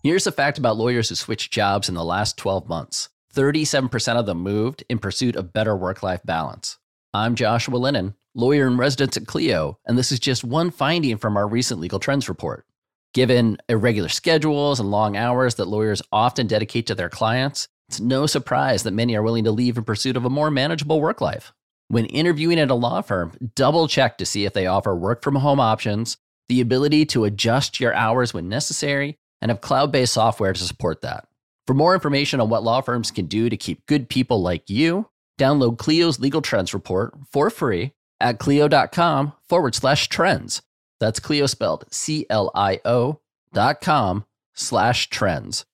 Here's 0.02 0.26
a 0.26 0.32
fact 0.32 0.58
about 0.58 0.76
lawyers 0.76 1.08
who 1.08 1.14
switched 1.14 1.50
jobs 1.50 1.88
in 1.88 1.94
the 1.94 2.04
last 2.04 2.36
12 2.36 2.68
months 2.68 3.08
37% 3.34 4.16
of 4.16 4.26
them 4.26 4.40
moved 4.40 4.84
in 4.90 4.98
pursuit 4.98 5.34
of 5.36 5.54
better 5.54 5.74
work 5.74 6.02
life 6.02 6.20
balance. 6.22 6.76
I'm 7.14 7.34
Joshua 7.34 7.78
Lenon 7.78 8.14
lawyer 8.34 8.66
in 8.66 8.76
residence 8.76 9.16
at 9.16 9.26
Clio, 9.26 9.78
and 9.86 9.96
this 9.96 10.10
is 10.10 10.18
just 10.18 10.44
one 10.44 10.70
finding 10.70 11.16
from 11.16 11.36
our 11.36 11.46
recent 11.46 11.80
legal 11.80 11.98
trends 11.98 12.28
report. 12.28 12.66
Given 13.14 13.58
irregular 13.68 14.08
schedules 14.08 14.80
and 14.80 14.90
long 14.90 15.16
hours 15.16 15.54
that 15.54 15.68
lawyers 15.68 16.02
often 16.10 16.48
dedicate 16.48 16.86
to 16.88 16.96
their 16.96 17.08
clients, 17.08 17.68
it's 17.88 18.00
no 18.00 18.26
surprise 18.26 18.82
that 18.82 18.90
many 18.90 19.14
are 19.14 19.22
willing 19.22 19.44
to 19.44 19.52
leave 19.52 19.78
in 19.78 19.84
pursuit 19.84 20.16
of 20.16 20.24
a 20.24 20.30
more 20.30 20.50
manageable 20.50 21.00
work 21.00 21.20
life. 21.20 21.52
When 21.88 22.06
interviewing 22.06 22.58
at 22.58 22.70
a 22.70 22.74
law 22.74 23.02
firm, 23.02 23.32
double 23.54 23.86
check 23.86 24.18
to 24.18 24.26
see 24.26 24.46
if 24.46 24.52
they 24.52 24.66
offer 24.66 24.96
work 24.96 25.22
from 25.22 25.36
home 25.36 25.60
options, 25.60 26.16
the 26.48 26.60
ability 26.60 27.06
to 27.06 27.24
adjust 27.24 27.78
your 27.78 27.94
hours 27.94 28.34
when 28.34 28.48
necessary, 28.48 29.18
and 29.40 29.50
have 29.50 29.60
cloud 29.60 29.92
based 29.92 30.14
software 30.14 30.52
to 30.52 30.64
support 30.64 31.02
that. 31.02 31.28
For 31.66 31.74
more 31.74 31.94
information 31.94 32.40
on 32.40 32.48
what 32.48 32.64
law 32.64 32.80
firms 32.80 33.10
can 33.10 33.26
do 33.26 33.48
to 33.48 33.56
keep 33.56 33.86
good 33.86 34.08
people 34.08 34.42
like 34.42 34.68
you, 34.68 35.08
download 35.38 35.78
Clio's 35.78 36.18
Legal 36.18 36.42
Trends 36.42 36.74
Report 36.74 37.14
for 37.30 37.48
free 37.48 37.92
at 38.24 38.40
clio.com 38.40 39.32
forward 39.48 39.76
slash 39.76 40.08
trends. 40.08 40.62
That's 40.98 41.20
Clio 41.20 41.46
spelled 41.46 41.84
C 41.90 42.26
L 42.30 42.50
I 42.54 42.80
O 42.84 43.20
dot 43.52 43.80
com 43.80 44.24
slash 44.54 45.10
trends. 45.10 45.64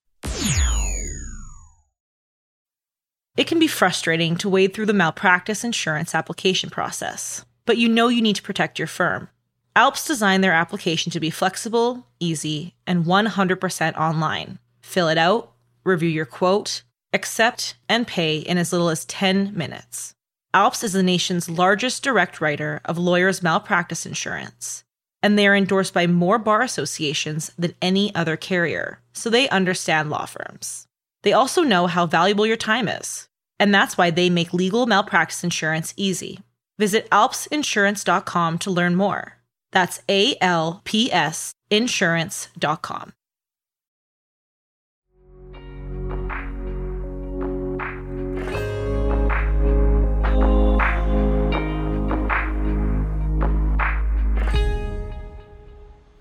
It 3.37 3.47
can 3.47 3.59
be 3.59 3.69
frustrating 3.69 4.37
to 4.37 4.50
wade 4.50 4.75
through 4.75 4.87
the 4.87 4.92
malpractice 4.92 5.64
insurance 5.64 6.14
application 6.14 6.69
process, 6.69 7.45
but 7.64 7.78
you 7.78 7.88
know 7.88 8.09
you 8.09 8.21
need 8.21 8.37
to 8.37 8.42
protect 8.42 8.78
your 8.78 8.88
firm. 8.88 9.30
Alps 9.76 10.07
designed 10.07 10.42
their 10.42 10.52
application 10.52 11.12
to 11.12 11.21
be 11.21 11.30
flexible, 11.30 12.07
easy, 12.19 12.75
and 12.87 13.04
100% 13.04 13.97
online. 13.97 14.59
Fill 14.83 15.09
it 15.09 15.16
out, 15.16 15.52
review 15.85 16.09
your 16.09 16.26
quote, 16.26 16.83
accept, 17.12 17.76
and 17.88 18.07
pay 18.07 18.38
in 18.38 18.59
as 18.59 18.73
little 18.73 18.90
as 18.90 19.04
10 19.07 19.57
minutes. 19.57 20.14
Alps 20.52 20.83
is 20.83 20.95
the 20.95 21.02
nation's 21.02 21.49
largest 21.49 22.02
direct 22.02 22.40
writer 22.40 22.80
of 22.85 22.99
lawyers' 22.99 23.42
malpractice 23.42 24.04
insurance, 24.04 24.83
and 25.23 25.38
they 25.38 25.47
are 25.47 25.54
endorsed 25.54 25.95
by 25.95 26.09
more 26.09 26.38
bar 26.38 26.61
associations 26.62 27.52
than 27.57 27.75
any 27.80 28.12
other 28.16 28.37
carrier, 28.37 29.00
so 29.12 29.30
they 29.30 29.49
understand 29.50 30.11
law 30.11 30.25
firms. 30.25 30.88
They 31.23 31.33
also 31.33 31.62
know 31.62 31.87
how 31.87 32.07
valuable 32.07 32.47
your 32.47 32.57
time 32.57 32.88
is, 32.88 33.28
and 33.61 33.73
that's 33.73 33.97
why 33.97 34.11
they 34.11 34.28
make 34.28 34.52
legal 34.52 34.87
malpractice 34.87 35.45
insurance 35.45 35.95
easy. 35.97 36.40
Visit 36.80 37.09
alpsinsurance.com 37.11 38.59
to 38.59 38.71
learn 38.73 38.97
more. 38.97 39.37
That's 39.71 40.00
A 40.09 40.35
L 40.40 40.80
P 40.85 41.12
S 41.12 41.52
insurance.com. 41.71 43.12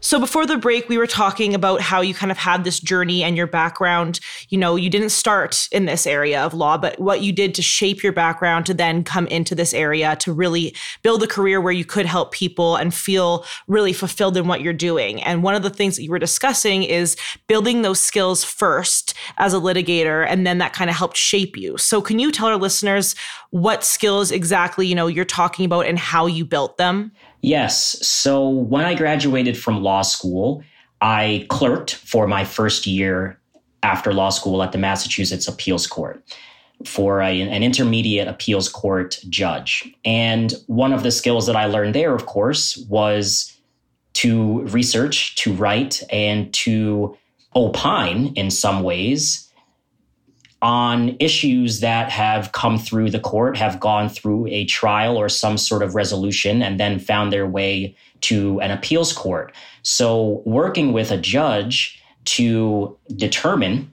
So 0.10 0.20
before 0.20 0.48
the 0.48 0.58
break, 0.58 0.90
we 0.90 0.98
were 0.98 1.06
talking 1.06 1.54
about 1.54 1.82
how 1.82 2.02
you 2.02 2.16
kind 2.16 2.32
of 2.32 2.38
had 2.40 2.64
this 2.64 2.80
journey 2.80 3.22
and 3.22 3.38
your 3.38 3.46
background. 3.46 4.20
You 4.50 4.58
know, 4.58 4.76
you 4.76 4.90
didn't 4.90 5.12
start 5.12 5.70
in 5.72 5.86
this 5.86 6.08
area 6.08 6.44
of 6.44 6.56
law, 6.56 6.80
but 6.80 7.00
what 7.00 7.22
you 7.22 7.32
did 7.32 7.54
to 7.54 7.62
shape 7.62 8.02
your 8.02 8.12
background 8.12 8.66
to 8.66 8.74
then 8.74 9.04
come 9.04 9.28
into 9.28 9.54
this 9.54 9.72
area 9.72 10.16
to 10.16 10.34
really 10.34 10.76
build 11.04 11.22
a 11.22 11.28
career 11.28 11.62
where 11.62 11.72
you 11.72 11.86
could 11.86 12.08
help 12.08 12.32
people 12.32 12.76
and 12.76 12.92
feel 12.92 13.46
really 13.68 13.94
fulfilled 13.94 14.36
in 14.36 14.48
what 14.48 14.62
you're 14.62 14.74
doing. 14.74 15.22
And 15.22 15.44
one 15.44 15.54
of 15.54 15.62
the 15.62 15.70
things 15.70 15.96
that 15.98 16.02
you 16.02 16.10
were 16.10 16.18
discussing 16.18 16.82
is 16.82 17.16
building 17.48 17.84
those 17.84 18.00
skills 18.00 18.44
first 18.44 19.14
as 19.38 19.54
a 19.54 19.58
litigator, 19.58 20.26
and 20.28 20.48
then 20.48 20.58
that 20.58 20.74
kind 20.74 20.90
of 20.90 20.96
helped 20.96 21.18
shape 21.18 21.56
you. 21.56 21.78
So 21.78 22.02
can 22.02 22.18
you 22.18 22.32
tell 22.32 22.48
our 22.48 22.58
listeners 22.58 23.14
what 23.52 23.84
skills 23.84 24.32
exactly, 24.32 24.88
you 24.88 24.96
know, 24.96 25.06
you're 25.06 25.24
talking 25.24 25.66
about 25.66 25.86
and 25.86 26.00
how 26.00 26.26
you 26.26 26.46
built 26.46 26.78
them? 26.78 27.12
Yes. 27.42 28.06
So 28.06 28.50
when 28.50 28.86
I 28.86 28.96
graduated 28.96 29.58
from 29.58 29.82
law 29.82 30.02
school, 30.02 30.64
I 31.02 31.46
clerked 31.50 31.96
for 31.96 32.28
my 32.28 32.44
first 32.44 32.86
year 32.86 33.40
after 33.84 34.14
law 34.14 34.30
school 34.30 34.62
at 34.62 34.72
the 34.72 34.78
Massachusetts 34.78 35.48
Appeals 35.48 35.88
Court 35.88 36.22
for 36.86 37.22
a, 37.22 37.42
an 37.42 37.64
intermediate 37.64 38.28
appeals 38.28 38.70
court 38.70 39.20
judge. 39.30 39.94
And 40.06 40.54
one 40.68 40.94
of 40.94 41.04
the 41.04 41.12
skills 41.12 41.46
that 41.48 41.56
I 41.56 41.66
learned 41.66 41.96
there, 41.96 42.14
of 42.16 42.26
course, 42.26 42.78
was 42.90 43.56
to 44.14 44.62
research, 44.64 45.36
to 45.38 45.54
write, 45.54 46.04
and 46.10 46.54
to 46.54 47.18
opine 47.56 48.34
in 48.36 48.52
some 48.52 48.84
ways 48.84 49.49
on 50.62 51.16
issues 51.20 51.80
that 51.80 52.12
have 52.12 52.52
come 52.52 52.78
through 52.78 53.10
the 53.10 53.20
court, 53.20 53.56
have 53.58 53.80
gone 53.80 54.10
through 54.10 54.48
a 54.48 54.66
trial 54.66 55.18
or 55.18 55.30
some 55.30 55.58
sort 55.58 55.82
of 55.82 55.96
resolution, 55.96 56.62
and 56.62 56.80
then 56.80 57.00
found 57.00 57.32
their 57.32 57.48
way 57.48 57.96
to 58.22 58.60
an 58.60 58.72
appeals 58.72 59.14
court. 59.14 59.54
So, 59.84 60.42
working 60.46 60.92
with 60.92 61.12
a 61.12 61.18
judge 61.18 62.02
to 62.26 62.98
determine 63.16 63.92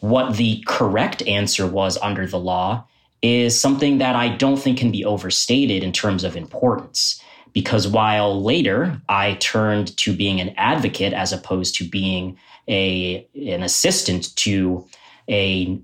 what 0.00 0.36
the 0.36 0.62
correct 0.66 1.26
answer 1.26 1.66
was 1.66 1.96
under 1.98 2.26
the 2.26 2.38
law 2.38 2.86
is 3.22 3.58
something 3.58 3.98
that 3.98 4.14
I 4.14 4.28
don't 4.28 4.58
think 4.58 4.78
can 4.78 4.92
be 4.92 5.04
overstated 5.04 5.82
in 5.82 5.92
terms 5.92 6.22
of 6.22 6.36
importance. 6.36 7.20
Because 7.52 7.88
while 7.88 8.42
later 8.42 9.00
I 9.08 9.34
turned 9.34 9.96
to 9.96 10.14
being 10.14 10.40
an 10.40 10.54
advocate 10.58 11.14
as 11.14 11.32
opposed 11.32 11.74
to 11.76 11.88
being 11.88 12.36
a, 12.68 13.26
an 13.34 13.62
assistant 13.62 14.36
to 14.36 14.86
a 15.28 15.78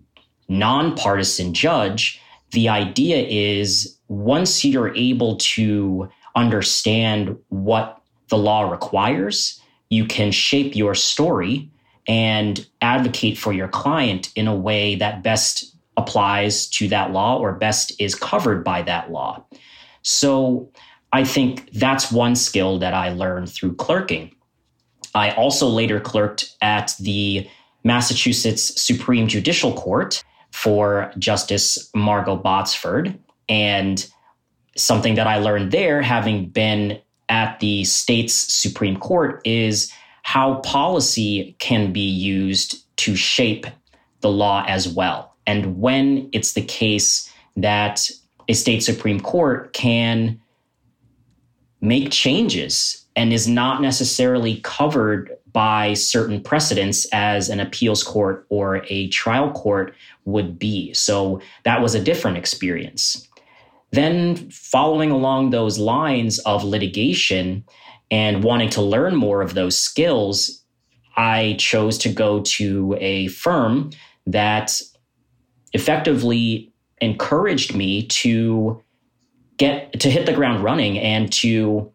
nonpartisan 0.48 1.54
judge, 1.54 2.20
the 2.52 2.68
idea 2.68 3.16
is 3.26 3.98
once 4.08 4.64
you're 4.64 4.94
able 4.94 5.36
to 5.36 6.08
understand 6.36 7.36
what 7.48 8.00
the 8.28 8.38
law 8.38 8.70
requires, 8.70 9.60
you 9.88 10.04
can 10.04 10.30
shape 10.30 10.74
your 10.76 10.94
story 10.94 11.70
and 12.08 12.66
advocate 12.80 13.38
for 13.38 13.52
your 13.52 13.68
client 13.68 14.30
in 14.34 14.48
a 14.48 14.56
way 14.56 14.94
that 14.96 15.22
best 15.22 15.76
applies 15.96 16.66
to 16.66 16.88
that 16.88 17.12
law 17.12 17.38
or 17.38 17.52
best 17.52 17.92
is 18.00 18.14
covered 18.14 18.64
by 18.64 18.82
that 18.82 19.10
law. 19.10 19.44
So 20.02 20.70
I 21.12 21.24
think 21.24 21.70
that's 21.72 22.10
one 22.10 22.34
skill 22.34 22.78
that 22.78 22.94
I 22.94 23.12
learned 23.12 23.50
through 23.50 23.76
clerking. 23.76 24.34
I 25.14 25.32
also 25.32 25.68
later 25.68 26.00
clerked 26.00 26.56
at 26.62 26.94
the 26.98 27.46
Massachusetts 27.84 28.80
Supreme 28.80 29.28
Judicial 29.28 29.72
Court 29.74 30.22
for 30.52 31.12
Justice 31.18 31.90
Margot 31.94 32.40
Botsford. 32.40 33.18
And 33.48 34.06
something 34.76 35.14
that 35.16 35.26
I 35.26 35.38
learned 35.38 35.72
there, 35.72 36.02
having 36.02 36.48
been 36.48 37.00
at 37.28 37.60
the 37.60 37.84
state's 37.84 38.34
Supreme 38.34 38.96
Court, 38.96 39.40
is 39.44 39.92
how 40.22 40.56
policy 40.56 41.56
can 41.58 41.92
be 41.92 42.00
used 42.00 42.84
to 42.98 43.16
shape 43.16 43.66
the 44.20 44.30
law 44.30 44.64
as 44.66 44.88
well. 44.88 45.34
And 45.46 45.80
when 45.80 46.28
it's 46.32 46.52
the 46.52 46.62
case 46.62 47.30
that 47.56 48.08
a 48.48 48.54
state 48.54 48.82
Supreme 48.82 49.20
Court 49.20 49.72
can 49.72 50.40
make 51.80 52.10
changes 52.10 53.04
and 53.16 53.32
is 53.32 53.48
not 53.48 53.82
necessarily 53.82 54.60
covered 54.62 55.36
by 55.52 55.94
certain 55.94 56.40
precedents 56.40 57.06
as 57.12 57.48
an 57.48 57.60
appeals 57.60 58.02
court 58.02 58.46
or 58.48 58.84
a 58.88 59.08
trial 59.08 59.50
court 59.52 59.94
would 60.24 60.58
be. 60.58 60.94
So 60.94 61.40
that 61.64 61.82
was 61.82 61.94
a 61.94 62.02
different 62.02 62.38
experience. 62.38 63.28
Then, 63.90 64.48
following 64.50 65.10
along 65.10 65.50
those 65.50 65.78
lines 65.78 66.38
of 66.40 66.64
litigation 66.64 67.64
and 68.10 68.42
wanting 68.42 68.70
to 68.70 68.82
learn 68.82 69.14
more 69.14 69.42
of 69.42 69.54
those 69.54 69.76
skills, 69.78 70.64
I 71.16 71.56
chose 71.58 71.98
to 71.98 72.08
go 72.08 72.40
to 72.40 72.96
a 72.98 73.28
firm 73.28 73.90
that 74.26 74.80
effectively 75.74 76.72
encouraged 77.02 77.74
me 77.74 78.06
to 78.06 78.82
get 79.58 80.00
to 80.00 80.10
hit 80.10 80.24
the 80.24 80.32
ground 80.32 80.64
running 80.64 80.98
and 80.98 81.30
to 81.32 81.92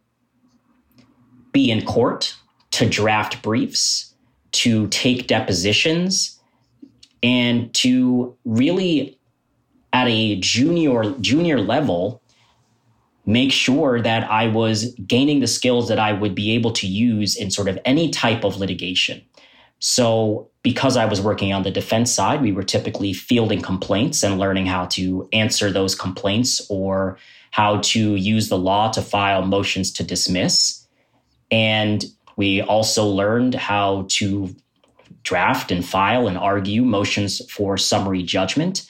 be 1.52 1.72
in 1.72 1.84
court 1.84 2.36
to 2.78 2.88
draft 2.88 3.42
briefs, 3.42 4.14
to 4.52 4.88
take 4.90 5.26
depositions, 5.26 6.40
and 7.24 7.74
to 7.74 8.38
really 8.46 9.18
at 9.94 10.08
a 10.08 10.40
junior 10.40 11.12
junior 11.20 11.60
level 11.60 12.22
make 13.26 13.52
sure 13.52 14.00
that 14.00 14.30
I 14.30 14.48
was 14.48 14.94
gaining 15.06 15.40
the 15.40 15.48
skills 15.48 15.90
that 15.90 15.98
I 15.98 16.14
would 16.14 16.36
be 16.36 16.52
able 16.52 16.72
to 16.74 16.88
use 16.88 17.36
in 17.36 17.50
sort 17.50 17.68
of 17.68 17.80
any 17.84 18.10
type 18.10 18.46
of 18.46 18.58
litigation. 18.58 19.22
So, 19.80 20.50
because 20.64 20.98
I 20.98 21.06
was 21.06 21.20
working 21.20 21.54
on 21.54 21.64
the 21.64 21.72
defense 21.72 22.12
side, 22.12 22.42
we 22.42 22.52
were 22.52 22.64
typically 22.64 23.14
fielding 23.14 23.62
complaints 23.62 24.24
and 24.24 24.38
learning 24.38 24.68
how 24.68 24.86
to 24.88 25.28
answer 25.34 25.72
those 25.72 25.96
complaints 25.96 26.66
or 26.70 27.18
how 27.52 27.80
to 27.82 28.16
use 28.16 28.50
the 28.50 28.58
law 28.58 28.92
to 28.92 29.02
file 29.02 29.44
motions 29.44 29.92
to 29.94 30.04
dismiss. 30.04 30.86
And 31.50 32.06
we 32.38 32.62
also 32.62 33.06
learned 33.06 33.56
how 33.56 34.06
to 34.10 34.56
draft 35.24 35.72
and 35.72 35.86
file 35.86 36.28
and 36.28 36.38
argue 36.38 36.84
motions 36.84 37.42
for 37.52 37.78
summary 37.78 38.24
judgment. 38.24 38.88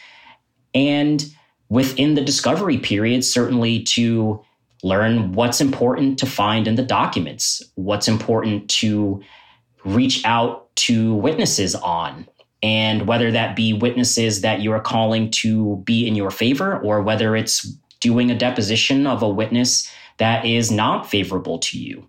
And 0.75 1.25
within 1.69 2.13
the 2.13 2.23
discovery 2.23 2.77
period, 2.77 3.25
certainly 3.25 3.81
to 3.83 4.43
learn 4.83 5.31
what's 5.31 5.59
important 5.59 6.19
to 6.19 6.25
find 6.27 6.67
in 6.67 6.75
the 6.75 6.83
documents, 6.83 7.63
what's 7.75 8.07
important 8.07 8.69
to 8.69 9.23
reach 9.83 10.23
out 10.25 10.75
to 10.75 11.15
witnesses 11.15 11.73
on, 11.73 12.27
and 12.61 13.07
whether 13.07 13.31
that 13.31 13.55
be 13.55 13.73
witnesses 13.73 14.41
that 14.41 14.61
you 14.61 14.71
are 14.71 14.79
calling 14.79 15.31
to 15.31 15.77
be 15.85 16.07
in 16.07 16.15
your 16.15 16.29
favor 16.29 16.79
or 16.79 17.01
whether 17.01 17.35
it's 17.35 17.63
doing 17.99 18.29
a 18.29 18.37
deposition 18.37 19.07
of 19.07 19.23
a 19.23 19.29
witness 19.29 19.91
that 20.17 20.45
is 20.45 20.71
not 20.71 21.09
favorable 21.09 21.57
to 21.59 21.79
you. 21.79 22.07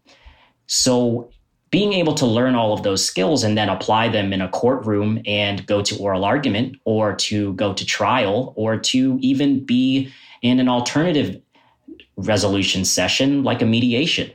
So 0.69 1.31
being 1.71 1.93
able 1.93 2.15
to 2.15 2.27
learn 2.27 2.55
all 2.55 2.73
of 2.73 2.83
those 2.83 3.05
skills 3.05 3.45
and 3.45 3.59
then 3.59 3.69
apply 3.69 4.09
them 4.09 4.33
in 4.33 4.41
a 4.41 4.49
courtroom 4.49 5.21
and 5.27 5.67
go 5.67 5.83
to 5.83 5.99
oral 5.99 6.25
argument 6.25 6.77
or 6.85 7.15
to 7.15 7.53
go 7.55 7.75
to 7.75 7.85
trial 7.85 8.53
or 8.57 8.79
to 8.79 9.19
even 9.21 9.65
be 9.65 10.13
in 10.41 10.61
an 10.61 10.69
alternative 10.69 11.41
resolution 12.17 12.85
session 12.85 13.43
like 13.45 13.61
a 13.61 13.67
mediation. 13.67 14.31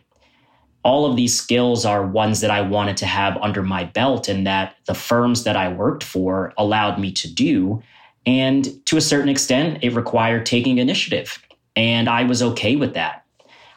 All 0.83 1.05
of 1.09 1.15
these 1.15 1.35
skills 1.35 1.85
are 1.85 2.05
ones 2.05 2.41
that 2.41 2.51
I 2.51 2.61
wanted 2.61 2.97
to 2.97 3.05
have 3.05 3.37
under 3.37 3.63
my 3.63 3.85
belt 3.85 4.27
and 4.27 4.45
that 4.45 4.75
the 4.85 4.93
firms 4.93 5.45
that 5.45 5.55
I 5.55 5.69
worked 5.69 6.03
for 6.03 6.53
allowed 6.57 6.99
me 6.99 7.11
to 7.13 7.33
do. 7.33 7.81
And 8.25 8.85
to 8.85 8.97
a 8.97 9.01
certain 9.01 9.29
extent, 9.29 9.79
it 9.81 9.95
required 9.95 10.45
taking 10.45 10.77
initiative. 10.77 11.41
And 11.75 12.09
I 12.09 12.23
was 12.23 12.43
okay 12.43 12.75
with 12.75 12.93
that. 12.93 13.22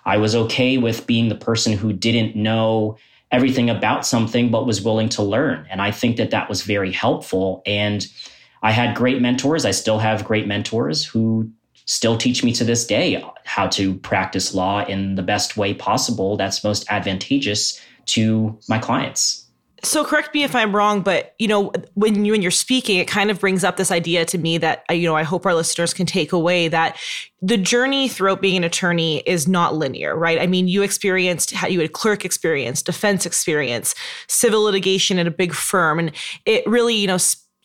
I 0.07 0.17
was 0.17 0.35
okay 0.35 0.79
with 0.79 1.07
being 1.07 1.29
the 1.29 1.35
person 1.35 1.73
who 1.75 1.93
didn't 1.93 2.37
know 2.37 2.97
everything 3.33 3.69
about 3.69 4.07
something, 4.07 4.51
but 4.51 4.67
was 4.67 4.81
willing 4.81 5.09
to 5.11 5.23
learn. 5.23 5.67
And 5.69 5.83
I 5.83 5.91
think 5.91 6.17
that 6.17 6.31
that 6.31 6.49
was 6.49 6.63
very 6.63 6.93
helpful. 6.93 7.63
And 7.67 8.07
I 8.63 8.71
had 8.71 8.97
great 8.97 9.21
mentors. 9.21 9.65
I 9.65 9.73
still 9.73 9.99
have 9.99 10.25
great 10.25 10.47
mentors 10.47 11.05
who 11.05 11.51
still 11.87 12.17
teach 12.17 12.43
me 12.43 12.53
to 12.53 12.65
this 12.65 12.87
day 12.87 13.23
how 13.45 13.67
to 13.69 13.95
practice 13.97 14.55
law 14.55 14.85
in 14.85 15.17
the 15.17 15.23
best 15.23 15.57
way 15.57 15.75
possible 15.75 16.37
that's 16.37 16.65
most 16.65 16.85
advantageous 16.89 17.81
to 18.07 18.59
my 18.69 18.79
clients. 18.79 19.46
So 19.87 20.05
correct 20.05 20.35
me 20.35 20.43
if 20.43 20.57
I'm 20.57 20.75
wrong, 20.75 21.03
but 21.03 21.37
you 21.39 21.47
know, 21.47 21.71
when 21.95 22.25
you 22.25 22.33
when 22.33 22.43
you're 22.43 22.51
speaking, 22.51 22.99
it 22.99 23.07
kind 23.07 23.31
of 23.31 23.39
brings 23.39 23.63
up 23.63 23.77
this 23.77 23.93
idea 23.93 24.25
to 24.25 24.37
me 24.37 24.59
that 24.59 24.85
uh, 24.91 24.95
you 24.95 25.07
know 25.07 25.15
I 25.15 25.23
hope 25.23 25.47
our 25.47 25.55
listeners 25.55 25.95
can 25.95 26.07
take 26.07 26.33
away 26.33 26.67
that 26.67 26.99
the 27.41 27.57
journey 27.57 28.09
throughout 28.09 28.43
being 28.43 28.57
an 28.57 28.65
attorney 28.65 29.21
is 29.27 29.47
not 29.47 29.77
linear, 29.77 30.17
right? 30.17 30.41
I 30.41 30.49
mean, 30.49 30.67
you 30.67 30.83
experienced 30.83 31.53
how 31.53 31.69
you 31.69 31.79
had 31.79 31.93
clerk 31.93 32.25
experience, 32.25 32.83
defense 32.83 33.27
experience, 33.27 33.95
civil 34.27 34.63
litigation 34.65 35.21
at 35.21 35.29
a 35.29 35.31
big 35.31 35.55
firm, 35.55 36.01
and 36.01 36.11
it 36.47 36.67
really 36.67 36.97
you 36.97 37.07
know 37.07 37.19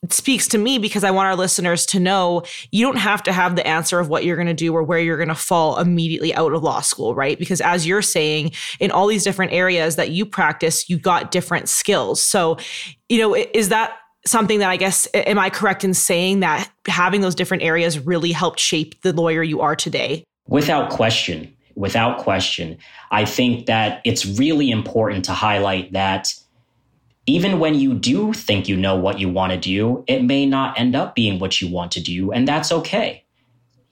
speaks 0.09 0.47
to 0.47 0.57
me 0.57 0.79
because 0.79 1.03
I 1.03 1.11
want 1.11 1.27
our 1.27 1.35
listeners 1.35 1.85
to 1.87 1.99
know 1.99 2.43
you 2.71 2.85
don't 2.85 2.97
have 2.97 3.21
to 3.23 3.31
have 3.31 3.55
the 3.55 3.65
answer 3.67 3.99
of 3.99 4.09
what 4.09 4.25
you're 4.25 4.35
going 4.35 4.47
to 4.47 4.53
do 4.53 4.73
or 4.73 4.81
where 4.81 4.99
you're 4.99 5.17
going 5.17 5.29
to 5.29 5.35
fall 5.35 5.77
immediately 5.77 6.33
out 6.33 6.53
of 6.53 6.63
law 6.63 6.81
school, 6.81 7.13
right? 7.13 7.37
Because 7.37 7.61
as 7.61 7.85
you're 7.85 8.01
saying, 8.01 8.51
in 8.79 8.89
all 8.89 9.05
these 9.05 9.23
different 9.23 9.53
areas 9.53 9.97
that 9.97 10.09
you 10.09 10.25
practice, 10.25 10.89
you 10.89 10.97
got 10.97 11.29
different 11.29 11.69
skills. 11.69 12.21
So, 12.21 12.57
you 13.09 13.19
know, 13.19 13.35
is 13.35 13.69
that 13.69 13.95
something 14.25 14.59
that 14.59 14.69
I 14.69 14.77
guess, 14.77 15.07
am 15.13 15.37
I 15.37 15.49
correct 15.49 15.83
in 15.83 15.93
saying 15.93 16.39
that 16.39 16.69
having 16.87 17.21
those 17.21 17.35
different 17.35 17.63
areas 17.63 17.99
really 17.99 18.31
helped 18.31 18.59
shape 18.59 18.99
the 19.01 19.13
lawyer 19.13 19.43
you 19.43 19.61
are 19.61 19.75
today? 19.75 20.23
Without 20.47 20.89
question. 20.89 21.55
Without 21.75 22.17
question. 22.17 22.77
I 23.11 23.25
think 23.25 23.67
that 23.67 24.01
it's 24.03 24.25
really 24.25 24.71
important 24.71 25.25
to 25.25 25.31
highlight 25.33 25.93
that 25.93 26.33
even 27.25 27.59
when 27.59 27.75
you 27.75 27.93
do 27.93 28.33
think 28.33 28.67
you 28.67 28.75
know 28.75 28.95
what 28.95 29.19
you 29.19 29.29
want 29.29 29.51
to 29.51 29.57
do, 29.57 30.03
it 30.07 30.23
may 30.23 30.45
not 30.45 30.79
end 30.79 30.95
up 30.95 31.15
being 31.15 31.39
what 31.39 31.61
you 31.61 31.69
want 31.69 31.91
to 31.93 32.01
do, 32.01 32.31
and 32.31 32.47
that's 32.47 32.71
okay. 32.71 33.25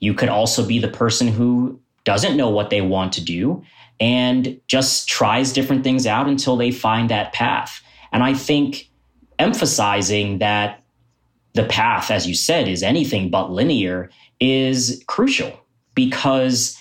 You 0.00 0.14
could 0.14 0.28
also 0.28 0.66
be 0.66 0.78
the 0.78 0.88
person 0.88 1.28
who 1.28 1.80
doesn't 2.04 2.36
know 2.36 2.48
what 2.48 2.70
they 2.70 2.80
want 2.80 3.12
to 3.14 3.24
do 3.24 3.62
and 4.00 4.58
just 4.66 5.08
tries 5.08 5.52
different 5.52 5.84
things 5.84 6.06
out 6.06 6.26
until 6.26 6.56
they 6.56 6.70
find 6.70 7.10
that 7.10 7.32
path. 7.32 7.82
And 8.12 8.22
I 8.22 8.34
think 8.34 8.90
emphasizing 9.38 10.38
that 10.38 10.82
the 11.52 11.64
path, 11.64 12.10
as 12.10 12.26
you 12.26 12.34
said, 12.34 12.66
is 12.66 12.82
anything 12.82 13.30
but 13.30 13.50
linear 13.50 14.10
is 14.40 15.02
crucial 15.06 15.52
because 15.94 16.78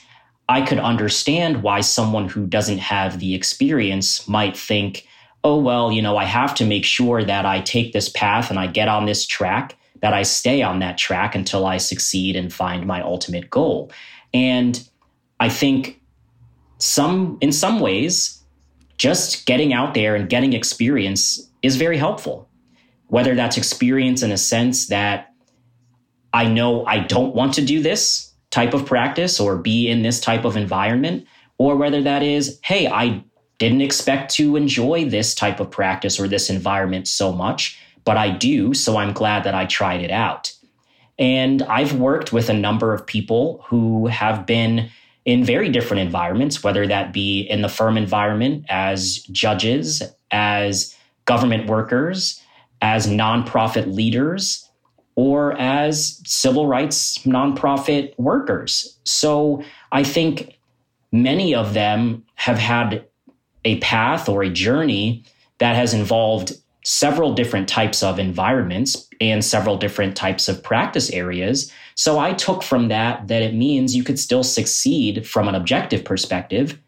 I 0.48 0.62
could 0.62 0.80
understand 0.80 1.62
why 1.62 1.82
someone 1.82 2.30
who 2.30 2.46
doesn't 2.48 2.80
have 2.80 3.20
the 3.20 3.36
experience 3.36 4.28
might 4.28 4.56
think, 4.56 5.06
oh, 5.44 5.60
well, 5.60 5.92
you 5.92 6.02
know, 6.02 6.18
I 6.18 6.26
have 6.26 6.54
to 6.56 6.66
make 6.66 6.86
sure 6.86 7.24
that 7.24 7.46
I 7.46 7.62
take 7.62 7.94
this 7.94 8.10
path 8.10 8.50
and 8.50 8.60
I 8.60 8.68
get 8.68 8.88
on 8.88 9.06
this 9.06 9.26
track, 9.26 9.78
that 10.02 10.14
I 10.14 10.24
stay 10.24 10.62
on 10.62 10.80
that 10.80 10.98
track 10.98 11.36
until 11.36 11.66
I 11.66 11.78
succeed 11.78 12.36
and 12.36 12.54
find 12.54 12.86
my 12.86 13.02
ultimate 13.02 13.50
goal. 13.50 13.92
And 14.34 14.88
I 15.40 15.50
think 15.50 16.02
some, 16.78 17.38
in 17.42 17.52
some 17.52 17.80
ways, 17.80 18.42
just 18.98 19.46
getting 19.46 19.74
out 19.74 19.94
there 19.94 20.16
and 20.16 20.30
getting 20.30 20.54
experience 20.54 21.50
is 21.62 21.78
very 21.78 21.98
helpful. 21.98 22.50
Whether 23.08 23.34
that's 23.34 23.58
experience 23.58 24.22
in 24.22 24.32
a 24.32 24.38
sense 24.38 24.88
that 24.88 25.34
I 26.34 26.46
know 26.46 26.86
I 26.86 27.00
don't 27.00 27.34
want 27.34 27.54
to 27.56 27.66
do 27.66 27.82
this 27.82 28.34
type 28.52 28.74
of 28.74 28.86
practice 28.86 29.40
or 29.40 29.58
be 29.58 29.88
in 29.88 30.02
this 30.02 30.20
type 30.20 30.46
of 30.46 30.58
environment, 30.58 31.26
or 31.58 31.76
whether 31.76 32.02
that 32.04 32.24
is, 32.24 32.60
hey, 32.64 32.88
I 32.88 33.24
didn't 33.60 33.82
expect 33.82 34.34
to 34.36 34.56
enjoy 34.56 35.08
this 35.08 35.36
type 35.36 35.60
of 35.60 35.70
practice 35.70 36.20
or 36.20 36.28
this 36.28 36.50
environment 36.50 37.08
so 37.08 37.32
much, 37.32 37.80
but 38.06 38.18
I 38.18 38.32
do. 38.32 38.74
So 38.74 38.98
I'm 38.98 39.14
glad 39.14 39.44
that 39.44 39.54
I 39.54 39.66
tried 39.66 40.02
it 40.02 40.12
out. 40.12 40.52
And 41.20 41.62
I've 41.64 41.94
worked 41.94 42.34
with 42.34 42.50
a 42.50 42.54
number 42.54 42.94
of 42.94 43.06
people 43.06 43.64
who 43.68 44.08
have 44.08 44.46
been 44.46 44.90
in 45.26 45.44
very 45.44 45.70
different 45.70 46.02
environments, 46.02 46.64
whether 46.64 46.88
that 46.88 47.12
be 47.12 47.42
in 47.42 47.62
the 47.62 47.70
firm 47.70 47.98
environment 47.98 48.66
as 48.70 49.18
judges, 49.32 50.02
as 50.32 50.96
government 51.26 51.68
workers, 51.68 52.42
as 52.82 53.06
nonprofit 53.08 53.94
leaders, 53.94 54.68
or 55.16 55.52
as 55.60 56.22
civil 56.26 56.66
rights 56.66 57.18
nonprofit 57.20 58.18
workers. 58.18 58.98
So 59.04 59.62
I 59.92 60.06
think 60.06 60.58
many 61.12 61.54
of 61.54 61.74
them 61.74 62.24
have 62.36 62.58
had 62.58 63.06
a 63.70 63.80
path 63.80 64.28
or 64.28 64.42
a 64.42 64.50
journey 64.50 65.24
that 65.60 65.76
has 65.76 65.94
involved 65.94 66.54
several 66.84 67.34
different 67.34 67.70
types 67.70 68.02
of 68.02 68.18
environments 68.18 69.08
and 69.22 69.46
several 69.46 69.78
different 69.78 70.16
types 70.16 70.48
of 70.50 70.64
practice 70.64 71.12
areas. 71.12 71.72
So 71.96 72.18
I 72.18 72.34
took 72.34 72.64
from 72.64 72.88
that 72.88 73.28
that 73.28 73.44
it 73.44 73.54
means 73.54 73.96
you 73.96 74.04
could 74.04 74.18
still 74.18 74.44
succeed 74.44 75.28
from 75.28 75.48
an 75.48 75.56
objective 75.56 76.04
perspective, 76.04 76.80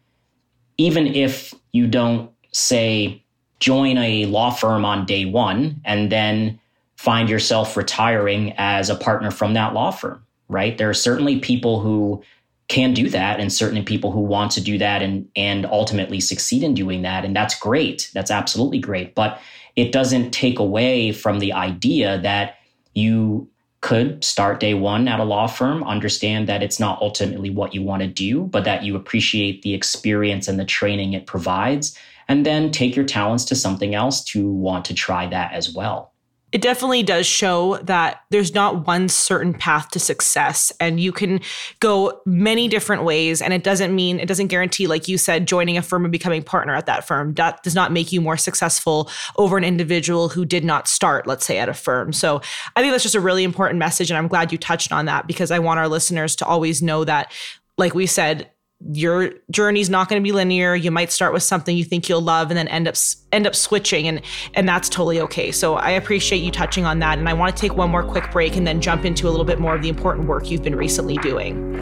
even 0.76 1.06
if 1.06 1.54
you 1.72 1.86
don't 1.86 2.30
say 2.52 3.22
join 3.60 3.96
a 3.98 4.26
law 4.26 4.50
firm 4.50 4.84
on 4.84 5.06
day 5.06 5.24
one 5.24 5.80
and 5.84 6.10
then 6.10 6.58
find 6.96 7.28
yourself 7.28 7.76
retiring 7.76 8.54
as 8.58 8.90
a 8.90 8.96
partner 8.96 9.30
from 9.30 9.54
that 9.54 9.72
law 9.72 9.92
firm, 9.92 10.24
right? 10.48 10.78
There 10.78 10.90
are 10.90 10.94
certainly 10.94 11.38
people 11.38 11.80
who 11.80 12.24
can 12.72 12.94
do 12.94 13.10
that 13.10 13.38
and 13.38 13.52
certainly 13.52 13.82
people 13.82 14.12
who 14.12 14.20
want 14.20 14.50
to 14.50 14.60
do 14.60 14.78
that 14.78 15.02
and 15.02 15.28
and 15.36 15.66
ultimately 15.66 16.20
succeed 16.20 16.62
in 16.62 16.72
doing 16.72 17.02
that 17.02 17.22
and 17.22 17.36
that's 17.36 17.58
great. 17.58 18.10
That's 18.14 18.30
absolutely 18.30 18.78
great. 18.78 19.14
But 19.14 19.38
it 19.76 19.92
doesn't 19.92 20.30
take 20.30 20.58
away 20.58 21.12
from 21.12 21.38
the 21.38 21.52
idea 21.52 22.18
that 22.22 22.56
you 22.94 23.48
could 23.82 24.24
start 24.24 24.58
day 24.60 24.72
one 24.72 25.06
at 25.06 25.20
a 25.20 25.24
law 25.24 25.46
firm 25.46 25.84
understand 25.84 26.48
that 26.48 26.62
it's 26.62 26.80
not 26.80 27.02
ultimately 27.02 27.50
what 27.50 27.74
you 27.74 27.82
want 27.82 28.00
to 28.00 28.08
do 28.08 28.44
but 28.44 28.64
that 28.64 28.84
you 28.84 28.94
appreciate 28.94 29.62
the 29.62 29.74
experience 29.74 30.46
and 30.46 30.58
the 30.58 30.64
training 30.64 31.12
it 31.14 31.26
provides 31.26 31.98
and 32.28 32.46
then 32.46 32.70
take 32.70 32.94
your 32.94 33.04
talents 33.04 33.44
to 33.44 33.56
something 33.56 33.94
else 33.94 34.22
to 34.22 34.52
want 34.52 34.84
to 34.84 34.94
try 34.94 35.26
that 35.26 35.52
as 35.52 35.74
well 35.74 36.11
it 36.52 36.60
definitely 36.60 37.02
does 37.02 37.26
show 37.26 37.78
that 37.78 38.22
there's 38.30 38.54
not 38.54 38.86
one 38.86 39.08
certain 39.08 39.54
path 39.54 39.88
to 39.90 39.98
success 39.98 40.70
and 40.78 41.00
you 41.00 41.10
can 41.10 41.40
go 41.80 42.20
many 42.26 42.68
different 42.68 43.04
ways 43.04 43.40
and 43.40 43.54
it 43.54 43.64
doesn't 43.64 43.94
mean 43.94 44.20
it 44.20 44.28
doesn't 44.28 44.48
guarantee 44.48 44.86
like 44.86 45.08
you 45.08 45.16
said 45.16 45.48
joining 45.48 45.78
a 45.78 45.82
firm 45.82 46.04
and 46.04 46.12
becoming 46.12 46.42
partner 46.42 46.74
at 46.74 46.86
that 46.86 47.06
firm. 47.06 47.32
That 47.34 47.62
does 47.62 47.74
not 47.74 47.90
make 47.90 48.12
you 48.12 48.20
more 48.20 48.36
successful 48.36 49.10
over 49.36 49.56
an 49.56 49.64
individual 49.64 50.28
who 50.28 50.44
did 50.44 50.64
not 50.64 50.88
start 50.88 51.26
let's 51.26 51.46
say 51.46 51.58
at 51.58 51.68
a 51.68 51.74
firm. 51.74 52.12
So 52.12 52.42
i 52.76 52.80
think 52.80 52.92
that's 52.92 53.02
just 53.02 53.14
a 53.14 53.20
really 53.20 53.44
important 53.44 53.78
message 53.78 54.10
and 54.10 54.18
i'm 54.18 54.28
glad 54.28 54.52
you 54.52 54.58
touched 54.58 54.92
on 54.92 55.06
that 55.06 55.26
because 55.26 55.50
i 55.50 55.58
want 55.58 55.78
our 55.80 55.88
listeners 55.88 56.36
to 56.36 56.44
always 56.44 56.82
know 56.82 57.04
that 57.04 57.32
like 57.78 57.94
we 57.94 58.06
said 58.06 58.50
your 58.90 59.30
journey's 59.50 59.88
not 59.88 60.08
going 60.08 60.20
to 60.20 60.24
be 60.24 60.32
linear 60.32 60.74
you 60.74 60.90
might 60.90 61.12
start 61.12 61.32
with 61.32 61.42
something 61.42 61.76
you 61.76 61.84
think 61.84 62.08
you'll 62.08 62.20
love 62.20 62.50
and 62.50 62.58
then 62.58 62.66
end 62.68 62.88
up 62.88 62.94
end 63.30 63.46
up 63.46 63.54
switching 63.54 64.08
and 64.08 64.20
and 64.54 64.68
that's 64.68 64.88
totally 64.88 65.20
okay 65.20 65.52
so 65.52 65.74
i 65.74 65.90
appreciate 65.90 66.38
you 66.38 66.50
touching 66.50 66.84
on 66.84 66.98
that 66.98 67.18
and 67.18 67.28
i 67.28 67.32
want 67.32 67.54
to 67.54 67.60
take 67.60 67.76
one 67.76 67.90
more 67.90 68.02
quick 68.02 68.30
break 68.32 68.56
and 68.56 68.66
then 68.66 68.80
jump 68.80 69.04
into 69.04 69.28
a 69.28 69.30
little 69.30 69.44
bit 69.44 69.60
more 69.60 69.74
of 69.74 69.82
the 69.82 69.88
important 69.88 70.26
work 70.26 70.50
you've 70.50 70.62
been 70.62 70.76
recently 70.76 71.16
doing 71.18 71.72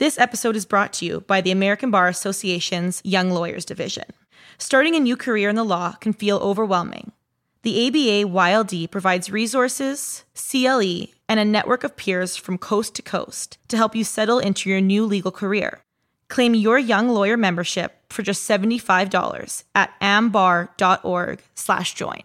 This 0.00 0.18
episode 0.18 0.54
is 0.54 0.66
brought 0.66 0.92
to 0.94 1.06
you 1.06 1.20
by 1.20 1.40
the 1.40 1.50
American 1.50 1.90
Bar 1.90 2.08
Association's 2.08 3.00
Young 3.04 3.30
Lawyers 3.30 3.64
Division. 3.64 4.04
Starting 4.58 4.94
a 4.94 5.00
new 5.00 5.16
career 5.16 5.48
in 5.48 5.56
the 5.56 5.64
law 5.64 5.92
can 5.92 6.12
feel 6.12 6.36
overwhelming. 6.38 7.12
The 7.64 7.86
ABA 7.86 8.28
YLD 8.30 8.90
provides 8.90 9.30
resources, 9.30 10.24
CLE, 10.34 11.06
and 11.30 11.40
a 11.40 11.46
network 11.46 11.82
of 11.82 11.96
peers 11.96 12.36
from 12.36 12.58
coast 12.58 12.94
to 12.96 13.02
coast 13.02 13.56
to 13.68 13.78
help 13.78 13.96
you 13.96 14.04
settle 14.04 14.38
into 14.38 14.68
your 14.68 14.82
new 14.82 15.06
legal 15.06 15.30
career. 15.30 15.80
Claim 16.28 16.54
your 16.54 16.78
young 16.78 17.08
lawyer 17.08 17.38
membership 17.38 17.96
for 18.10 18.20
just 18.20 18.46
$75 18.46 19.64
at 19.74 19.94
ambar.org 20.02 21.40
slash 21.54 21.94
join. 21.94 22.20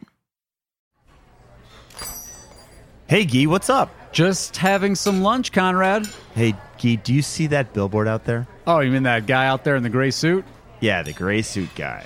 Hey, 3.07 3.23
Gee, 3.23 3.47
what's 3.47 3.69
up? 3.69 3.95
Just 4.11 4.57
having 4.57 4.93
some 4.93 5.21
lunch, 5.21 5.53
Conrad. 5.53 6.05
Hey, 6.35 6.53
Gee, 6.77 6.97
do 6.97 7.13
you 7.13 7.21
see 7.21 7.47
that 7.47 7.71
billboard 7.71 8.09
out 8.09 8.25
there? 8.25 8.45
Oh, 8.67 8.81
you 8.81 8.91
mean 8.91 9.03
that 9.03 9.25
guy 9.25 9.47
out 9.47 9.63
there 9.63 9.77
in 9.77 9.83
the 9.83 9.89
gray 9.89 10.11
suit? 10.11 10.43
Yeah, 10.81 11.01
the 11.01 11.13
gray 11.13 11.43
suit 11.43 11.69
guy. 11.75 12.05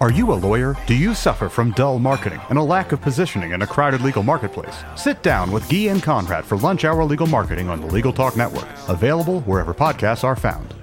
Are 0.00 0.12
you 0.12 0.32
a 0.32 0.34
lawyer? 0.34 0.76
Do 0.86 0.94
you 0.94 1.12
suffer 1.12 1.48
from 1.48 1.72
dull 1.72 1.98
marketing 1.98 2.40
and 2.50 2.56
a 2.56 2.62
lack 2.62 2.92
of 2.92 3.00
positioning 3.00 3.50
in 3.50 3.62
a 3.62 3.66
crowded 3.66 4.00
legal 4.00 4.22
marketplace? 4.22 4.84
Sit 4.94 5.24
down 5.24 5.50
with 5.50 5.68
Guy 5.68 5.90
and 5.90 6.00
Conrad 6.00 6.44
for 6.44 6.56
Lunch 6.56 6.84
Hour 6.84 7.02
Legal 7.02 7.26
Marketing 7.26 7.68
on 7.68 7.80
the 7.80 7.88
Legal 7.88 8.12
Talk 8.12 8.36
Network, 8.36 8.68
available 8.86 9.40
wherever 9.40 9.74
podcasts 9.74 10.22
are 10.22 10.36
found. 10.36 10.77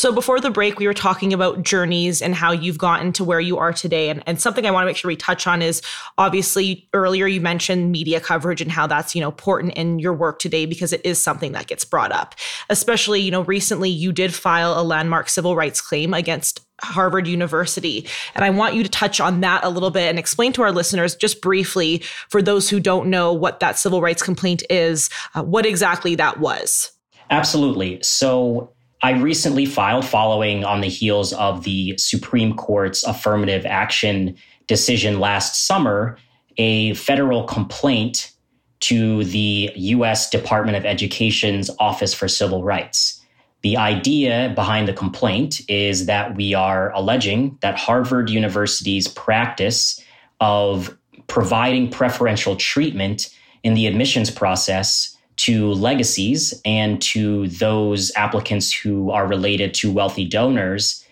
So 0.00 0.12
before 0.12 0.40
the 0.40 0.50
break, 0.50 0.78
we 0.78 0.86
were 0.86 0.94
talking 0.94 1.34
about 1.34 1.62
journeys 1.62 2.22
and 2.22 2.34
how 2.34 2.52
you've 2.52 2.78
gotten 2.78 3.12
to 3.12 3.22
where 3.22 3.38
you 3.38 3.58
are 3.58 3.70
today. 3.70 4.08
And, 4.08 4.22
and 4.26 4.40
something 4.40 4.64
I 4.64 4.70
want 4.70 4.84
to 4.84 4.86
make 4.86 4.96
sure 4.96 5.10
we 5.10 5.14
touch 5.14 5.46
on 5.46 5.60
is 5.60 5.82
obviously 6.16 6.88
earlier 6.94 7.26
you 7.26 7.42
mentioned 7.42 7.92
media 7.92 8.18
coverage 8.18 8.62
and 8.62 8.72
how 8.72 8.86
that's, 8.86 9.14
you 9.14 9.20
know, 9.20 9.28
important 9.28 9.74
in 9.74 9.98
your 9.98 10.14
work 10.14 10.38
today 10.38 10.64
because 10.64 10.94
it 10.94 11.02
is 11.04 11.22
something 11.22 11.52
that 11.52 11.66
gets 11.66 11.84
brought 11.84 12.12
up. 12.12 12.34
Especially, 12.70 13.20
you 13.20 13.30
know, 13.30 13.42
recently 13.42 13.90
you 13.90 14.10
did 14.10 14.32
file 14.32 14.72
a 14.72 14.82
landmark 14.82 15.28
civil 15.28 15.54
rights 15.54 15.82
claim 15.82 16.14
against 16.14 16.62
Harvard 16.80 17.26
University. 17.26 18.08
And 18.34 18.42
I 18.42 18.48
want 18.48 18.74
you 18.74 18.82
to 18.82 18.88
touch 18.88 19.20
on 19.20 19.42
that 19.42 19.64
a 19.64 19.68
little 19.68 19.90
bit 19.90 20.08
and 20.08 20.18
explain 20.18 20.54
to 20.54 20.62
our 20.62 20.72
listeners, 20.72 21.14
just 21.14 21.42
briefly, 21.42 21.98
for 22.30 22.40
those 22.40 22.70
who 22.70 22.80
don't 22.80 23.10
know 23.10 23.34
what 23.34 23.60
that 23.60 23.78
civil 23.78 24.00
rights 24.00 24.22
complaint 24.22 24.62
is, 24.70 25.10
uh, 25.34 25.42
what 25.42 25.66
exactly 25.66 26.14
that 26.14 26.40
was. 26.40 26.90
Absolutely. 27.28 28.02
So 28.02 28.72
I 29.02 29.12
recently 29.12 29.64
filed, 29.64 30.04
following 30.04 30.64
on 30.64 30.82
the 30.82 30.88
heels 30.88 31.32
of 31.32 31.64
the 31.64 31.96
Supreme 31.96 32.54
Court's 32.54 33.02
affirmative 33.02 33.64
action 33.64 34.36
decision 34.66 35.20
last 35.20 35.66
summer, 35.66 36.18
a 36.58 36.92
federal 36.94 37.44
complaint 37.44 38.32
to 38.80 39.24
the 39.24 39.70
U.S. 39.74 40.28
Department 40.28 40.76
of 40.76 40.84
Education's 40.84 41.70
Office 41.78 42.12
for 42.12 42.28
Civil 42.28 42.62
Rights. 42.62 43.20
The 43.62 43.76
idea 43.76 44.52
behind 44.54 44.88
the 44.88 44.92
complaint 44.92 45.60
is 45.68 46.06
that 46.06 46.36
we 46.36 46.54
are 46.54 46.92
alleging 46.92 47.58
that 47.60 47.78
Harvard 47.78 48.30
University's 48.30 49.08
practice 49.08 50.02
of 50.40 50.96
providing 51.26 51.90
preferential 51.90 52.56
treatment 52.56 53.34
in 53.62 53.74
the 53.74 53.86
admissions 53.86 54.30
process 54.30 55.16
to 55.40 55.72
legacies 55.72 56.60
and 56.64 57.00
to 57.00 57.48
those 57.48 58.12
applicants 58.14 58.72
who 58.72 59.10
are 59.10 59.26
related 59.26 59.72
to 59.72 59.90
wealthy 59.90 60.26
donors 60.26 61.04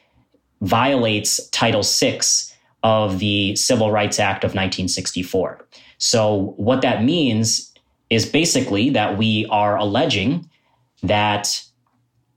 violates 0.61 1.49
Title 1.49 1.83
VI 1.83 2.21
of 2.83 3.19
the 3.21 3.57
Civil 3.57 3.91
Rights 3.91 4.19
Act 4.19 4.45
of 4.45 4.51
1964. 4.51 5.67
So, 5.97 6.55
what 6.57 6.83
that 6.83 7.03
means 7.03 7.73
is 8.11 8.27
basically 8.27 8.91
that 8.91 9.17
we 9.17 9.47
are 9.47 9.77
alleging 9.77 10.49
that 11.03 11.63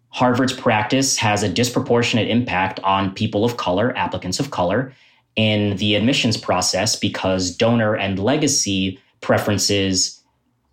Harvard's 0.09 0.53
practice 0.53 1.17
has 1.17 1.43
a 1.43 1.49
disproportionate 1.49 2.29
impact 2.29 2.79
on 2.83 3.13
people 3.13 3.43
of 3.43 3.57
color, 3.57 3.95
applicants 3.97 4.39
of 4.39 4.51
color, 4.51 4.93
in 5.35 5.77
the 5.77 5.95
admissions 5.95 6.37
process 6.37 6.95
because 6.95 7.55
donor 7.55 7.95
and 7.95 8.19
legacy 8.19 8.99
preferences 9.21 10.20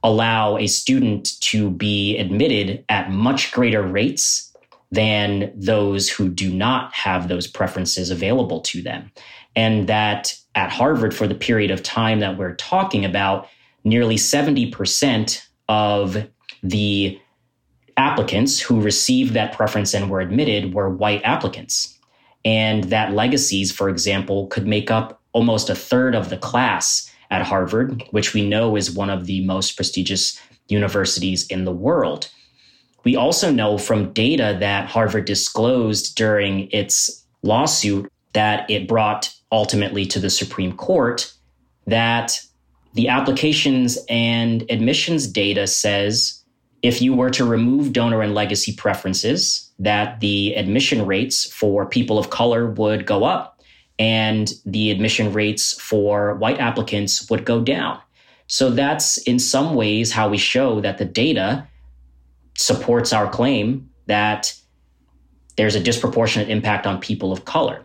allow 0.02 0.56
a 0.56 0.66
student 0.66 1.40
to 1.40 1.70
be 1.70 2.16
admitted 2.18 2.84
at 2.88 3.10
much 3.10 3.52
greater 3.52 3.82
rates 3.82 4.54
than 4.90 5.52
those 5.54 6.08
who 6.08 6.28
do 6.28 6.52
not 6.52 6.94
have 6.94 7.28
those 7.28 7.46
preferences 7.46 8.10
available 8.10 8.60
to 8.60 8.80
them. 8.80 9.10
And 9.54 9.88
that 9.88 10.34
at 10.54 10.70
Harvard, 10.70 11.14
for 11.14 11.26
the 11.26 11.34
period 11.34 11.70
of 11.70 11.82
time 11.82 12.20
that 12.20 12.38
we're 12.38 12.54
talking 12.54 13.04
about, 13.04 13.48
nearly 13.84 14.16
70% 14.16 15.46
of 15.68 16.28
the 16.62 17.20
applicants 17.96 18.60
who 18.60 18.80
received 18.80 19.34
that 19.34 19.52
preference 19.52 19.92
and 19.92 20.08
were 20.08 20.20
admitted 20.20 20.72
were 20.72 20.88
white 20.88 21.22
applicants. 21.24 21.98
And 22.44 22.84
that 22.84 23.12
legacies, 23.12 23.72
for 23.72 23.88
example, 23.88 24.46
could 24.46 24.66
make 24.66 24.90
up 24.90 25.20
almost 25.32 25.68
a 25.68 25.74
third 25.74 26.14
of 26.14 26.30
the 26.30 26.38
class 26.38 27.10
at 27.30 27.42
Harvard, 27.42 28.02
which 28.10 28.34
we 28.34 28.46
know 28.46 28.76
is 28.76 28.90
one 28.90 29.10
of 29.10 29.26
the 29.26 29.44
most 29.44 29.76
prestigious 29.76 30.40
universities 30.68 31.46
in 31.46 31.64
the 31.64 31.72
world. 31.72 32.30
We 33.04 33.16
also 33.16 33.50
know 33.50 33.78
from 33.78 34.12
data 34.12 34.56
that 34.60 34.88
Harvard 34.88 35.24
disclosed 35.24 36.14
during 36.16 36.70
its 36.70 37.24
lawsuit 37.42 38.10
that 38.32 38.68
it 38.70 38.88
brought 38.88 39.32
ultimately 39.50 40.04
to 40.06 40.18
the 40.18 40.30
Supreme 40.30 40.76
Court 40.76 41.32
that 41.86 42.40
the 42.94 43.08
applications 43.08 43.98
and 44.08 44.64
admissions 44.70 45.26
data 45.26 45.66
says 45.66 46.44
if 46.82 47.02
you 47.02 47.14
were 47.14 47.30
to 47.30 47.44
remove 47.44 47.92
donor 47.92 48.22
and 48.22 48.34
legacy 48.34 48.72
preferences, 48.72 49.72
that 49.78 50.20
the 50.20 50.54
admission 50.54 51.06
rates 51.06 51.50
for 51.52 51.86
people 51.86 52.18
of 52.18 52.30
color 52.30 52.70
would 52.70 53.06
go 53.06 53.24
up 53.24 53.57
and 53.98 54.52
the 54.64 54.90
admission 54.90 55.32
rates 55.32 55.80
for 55.80 56.34
white 56.34 56.60
applicants 56.60 57.28
would 57.30 57.44
go 57.44 57.60
down. 57.60 58.00
So 58.46 58.70
that's 58.70 59.18
in 59.18 59.38
some 59.38 59.74
ways 59.74 60.12
how 60.12 60.28
we 60.28 60.38
show 60.38 60.80
that 60.80 60.98
the 60.98 61.04
data 61.04 61.66
supports 62.56 63.12
our 63.12 63.28
claim 63.28 63.90
that 64.06 64.54
there's 65.56 65.74
a 65.74 65.80
disproportionate 65.80 66.48
impact 66.48 66.86
on 66.86 67.00
people 67.00 67.32
of 67.32 67.44
color. 67.44 67.84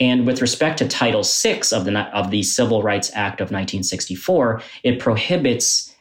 And 0.00 0.26
with 0.26 0.40
respect 0.40 0.78
to 0.78 0.88
Title 0.88 1.22
VI 1.22 1.62
of 1.72 1.84
the, 1.84 1.98
of 2.16 2.30
the 2.30 2.42
Civil 2.42 2.82
Rights 2.82 3.10
Act 3.14 3.40
of 3.40 3.46
1964, 3.46 4.60
it 4.82 4.98
prohibits 4.98 5.94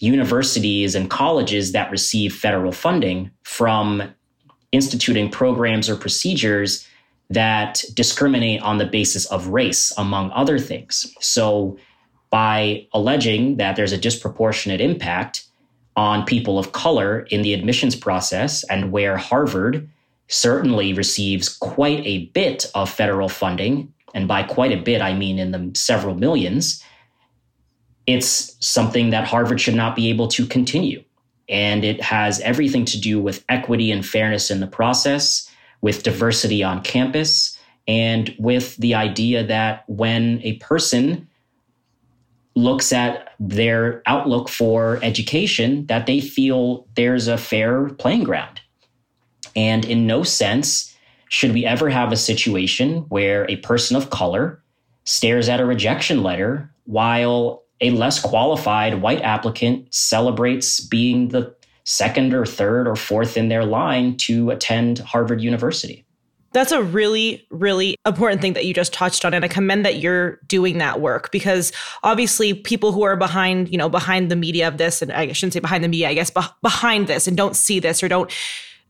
universities 0.00 0.94
and 0.94 1.10
colleges 1.10 1.72
that 1.72 1.90
receive 1.90 2.34
federal 2.34 2.72
funding 2.72 3.30
from 3.42 4.02
instituting 4.72 5.30
programs 5.30 5.88
or 5.88 5.96
procedures 5.96 6.86
that 7.30 7.84
discriminate 7.94 8.62
on 8.62 8.78
the 8.78 8.86
basis 8.86 9.26
of 9.26 9.48
race, 9.48 9.92
among 9.98 10.30
other 10.30 10.58
things. 10.58 11.06
So, 11.20 11.78
by 12.30 12.86
alleging 12.92 13.56
that 13.56 13.76
there's 13.76 13.92
a 13.92 13.98
disproportionate 13.98 14.80
impact 14.80 15.46
on 15.96 16.26
people 16.26 16.58
of 16.58 16.72
color 16.72 17.20
in 17.30 17.42
the 17.42 17.54
admissions 17.54 17.96
process, 17.96 18.64
and 18.64 18.92
where 18.92 19.16
Harvard 19.16 19.88
certainly 20.28 20.92
receives 20.92 21.48
quite 21.48 22.04
a 22.06 22.26
bit 22.26 22.70
of 22.74 22.90
federal 22.90 23.28
funding, 23.28 23.92
and 24.14 24.28
by 24.28 24.42
quite 24.42 24.72
a 24.72 24.82
bit, 24.82 25.00
I 25.02 25.14
mean 25.14 25.38
in 25.38 25.52
the 25.52 25.70
several 25.74 26.14
millions, 26.14 26.82
it's 28.06 28.56
something 28.60 29.10
that 29.10 29.26
Harvard 29.26 29.60
should 29.60 29.74
not 29.74 29.96
be 29.96 30.08
able 30.08 30.28
to 30.28 30.46
continue. 30.46 31.02
And 31.48 31.84
it 31.84 32.02
has 32.02 32.40
everything 32.40 32.84
to 32.86 33.00
do 33.00 33.20
with 33.20 33.44
equity 33.48 33.90
and 33.90 34.04
fairness 34.04 34.50
in 34.50 34.60
the 34.60 34.66
process 34.66 35.50
with 35.80 36.02
diversity 36.02 36.62
on 36.62 36.82
campus 36.82 37.58
and 37.86 38.34
with 38.38 38.76
the 38.76 38.94
idea 38.94 39.44
that 39.44 39.84
when 39.86 40.40
a 40.42 40.54
person 40.54 41.28
looks 42.54 42.92
at 42.92 43.30
their 43.38 44.02
outlook 44.06 44.48
for 44.48 44.98
education 45.02 45.86
that 45.86 46.06
they 46.06 46.20
feel 46.20 46.86
there's 46.96 47.28
a 47.28 47.38
fair 47.38 47.88
playing 47.90 48.24
ground. 48.24 48.60
And 49.54 49.84
in 49.84 50.06
no 50.06 50.22
sense 50.22 50.94
should 51.28 51.52
we 51.52 51.64
ever 51.64 51.88
have 51.88 52.10
a 52.10 52.16
situation 52.16 53.04
where 53.08 53.48
a 53.48 53.56
person 53.56 53.96
of 53.96 54.10
color 54.10 54.62
stares 55.04 55.48
at 55.48 55.60
a 55.60 55.64
rejection 55.64 56.22
letter 56.22 56.70
while 56.84 57.62
a 57.80 57.90
less 57.90 58.20
qualified 58.20 59.02
white 59.02 59.22
applicant 59.22 59.94
celebrates 59.94 60.80
being 60.80 61.28
the 61.28 61.54
second 61.88 62.34
or 62.34 62.44
third 62.44 62.86
or 62.86 62.94
fourth 62.94 63.38
in 63.38 63.48
their 63.48 63.64
line 63.64 64.14
to 64.14 64.50
attend 64.50 64.98
Harvard 64.98 65.40
University. 65.40 66.04
That's 66.52 66.70
a 66.70 66.82
really, 66.82 67.46
really 67.50 67.96
important 68.04 68.42
thing 68.42 68.52
that 68.52 68.66
you 68.66 68.74
just 68.74 68.92
touched 68.92 69.24
on. 69.24 69.32
And 69.32 69.42
I 69.42 69.48
commend 69.48 69.86
that 69.86 69.96
you're 69.96 70.36
doing 70.46 70.78
that 70.78 71.00
work 71.00 71.32
because 71.32 71.72
obviously 72.02 72.52
people 72.52 72.92
who 72.92 73.04
are 73.04 73.16
behind, 73.16 73.70
you 73.70 73.78
know, 73.78 73.88
behind 73.88 74.30
the 74.30 74.36
media 74.36 74.68
of 74.68 74.76
this, 74.76 75.00
and 75.00 75.10
I 75.10 75.32
shouldn't 75.32 75.54
say 75.54 75.60
behind 75.60 75.82
the 75.82 75.88
media, 75.88 76.10
I 76.10 76.14
guess 76.14 76.30
behind 76.62 77.06
this 77.06 77.26
and 77.26 77.36
don't 77.36 77.56
see 77.56 77.80
this 77.80 78.02
or 78.02 78.08
don't 78.08 78.30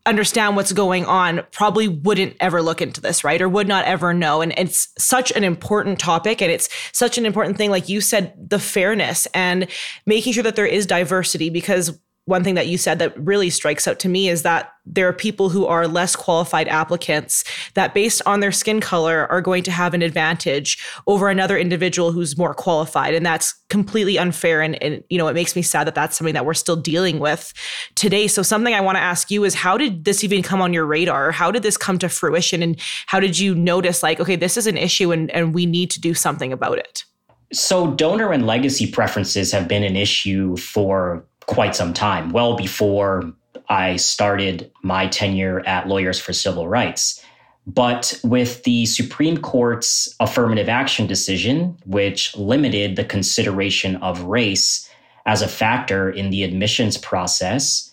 understand 0.05 0.57
what's 0.57 0.73
going 0.73 1.05
on 1.05 1.41
probably 1.51 1.87
wouldn't 1.87 2.35
ever 2.41 2.61
look 2.61 2.81
into 2.81 2.99
this, 2.99 3.23
right? 3.23 3.41
Or 3.41 3.47
would 3.47 3.67
not 3.67 3.85
ever 3.85 4.13
know. 4.13 4.41
And 4.41 4.53
it's 4.57 4.89
such 4.97 5.31
an 5.31 5.45
important 5.45 5.99
topic 5.99 6.41
and 6.41 6.51
it's 6.51 6.67
such 6.91 7.17
an 7.17 7.25
important 7.25 7.57
thing. 7.57 7.69
Like 7.69 7.87
you 7.87 8.01
said, 8.01 8.33
the 8.49 8.59
fairness 8.59 9.25
and 9.33 9.67
making 10.05 10.33
sure 10.33 10.43
that 10.43 10.55
there 10.55 10.65
is 10.65 10.85
diversity 10.85 11.49
because 11.49 11.97
one 12.29 12.43
thing 12.43 12.53
that 12.55 12.67
you 12.67 12.77
said 12.77 12.99
that 12.99 13.19
really 13.19 13.49
strikes 13.49 13.87
out 13.87 13.97
to 13.99 14.07
me 14.07 14.29
is 14.29 14.43
that 14.43 14.71
there 14.85 15.07
are 15.07 15.13
people 15.13 15.49
who 15.49 15.65
are 15.65 15.87
less 15.87 16.15
qualified 16.15 16.67
applicants 16.67 17.43
that 17.73 17.95
based 17.95 18.21
on 18.27 18.39
their 18.39 18.51
skin 18.51 18.79
color 18.79 19.25
are 19.31 19.41
going 19.41 19.63
to 19.63 19.71
have 19.71 19.95
an 19.95 20.03
advantage 20.03 20.77
over 21.07 21.29
another 21.29 21.57
individual 21.57 22.11
who's 22.11 22.37
more 22.37 22.53
qualified. 22.53 23.15
And 23.15 23.25
that's 23.25 23.53
completely 23.69 24.19
unfair. 24.19 24.61
And, 24.61 24.81
and 24.81 25.03
you 25.09 25.17
know 25.17 25.27
it 25.27 25.33
makes 25.33 25.55
me 25.55 25.63
sad 25.63 25.87
that 25.87 25.95
that's 25.95 26.17
something 26.17 26.35
that 26.35 26.45
we're 26.45 26.53
still 26.53 26.75
dealing 26.75 27.17
with 27.17 27.51
today. 27.95 28.27
So 28.27 28.43
something 28.43 28.75
i 28.75 28.81
want 28.81 28.97
to 28.97 29.01
ask 29.01 29.31
you 29.31 29.43
is 29.43 29.55
how 29.55 29.75
did 29.75 30.05
this 30.05 30.23
even 30.23 30.43
come 30.43 30.61
on 30.61 30.71
your 30.71 30.85
radar? 30.85 31.31
How 31.31 31.49
did 31.49 31.63
this 31.63 31.77
come 31.77 31.97
to 31.99 32.09
fruition? 32.09 32.61
And 32.61 32.79
how 33.07 33.19
did 33.19 33.39
you 33.39 33.55
notice 33.55 34.03
like 34.03 34.19
okay 34.19 34.35
this 34.35 34.55
is 34.55 34.67
an 34.67 34.77
issue 34.77 35.11
and, 35.11 35.31
and 35.31 35.55
we 35.55 35.65
need 35.65 35.89
to 35.91 35.99
do 35.99 36.13
something 36.13 36.53
about 36.53 36.77
it? 36.77 37.05
So 37.51 37.95
donor 37.95 38.31
and 38.31 38.45
legacy 38.45 38.91
preferences 38.91 39.51
have 39.51 39.67
been 39.67 39.83
an 39.83 39.95
issue 39.95 40.55
for 40.57 41.25
quite 41.49 41.75
some 41.75 41.93
time, 41.93 42.29
well 42.29 42.55
before 42.55 43.33
I 43.69 43.95
started 43.95 44.71
my 44.83 45.07
tenure 45.07 45.61
at 45.61 45.87
Lawyers 45.87 46.19
for 46.19 46.31
Civil 46.31 46.67
Rights. 46.67 47.23
But 47.65 48.19
with 48.23 48.63
the 48.63 48.85
Supreme 48.85 49.37
Court's 49.37 50.15
affirmative 50.19 50.69
action 50.69 51.07
decision, 51.07 51.75
which 51.85 52.35
limited 52.37 52.95
the 52.95 53.03
consideration 53.03 53.95
of 53.97 54.21
race 54.21 54.87
as 55.25 55.41
a 55.41 55.47
factor 55.47 56.09
in 56.09 56.29
the 56.29 56.43
admissions 56.43 56.97
process, 56.97 57.91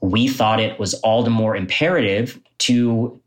we 0.00 0.26
thought 0.26 0.58
it 0.58 0.78
was 0.78 0.94
all 0.94 1.22
the 1.22 1.30
more 1.30 1.54
imperative 1.54 2.40
to 2.58 3.20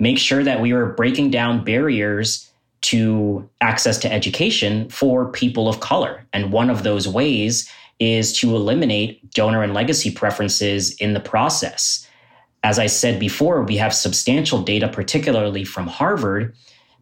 make 0.00 0.18
sure 0.18 0.42
that 0.42 0.60
we 0.60 0.72
were 0.72 0.92
breaking 0.92 1.30
down 1.30 1.64
barriers 1.64 2.50
to 2.80 3.48
access 3.60 3.98
to 3.98 4.12
education 4.12 4.88
for 4.88 5.30
people 5.30 5.68
of 5.68 5.78
color. 5.78 6.26
And 6.32 6.52
one 6.52 6.68
of 6.68 6.82
those 6.82 7.06
ways 7.06 7.68
is 8.00 8.32
to 8.38 8.54
eliminate 8.54 9.30
donor 9.32 9.62
and 9.62 9.74
legacy 9.74 10.10
preferences 10.10 10.94
in 10.96 11.14
the 11.14 11.20
process. 11.20 12.06
As 12.62 12.78
I 12.78 12.86
said 12.86 13.20
before, 13.20 13.62
we 13.62 13.76
have 13.76 13.94
substantial 13.94 14.62
data, 14.62 14.88
particularly 14.88 15.64
from 15.64 15.86
Harvard, 15.86 16.54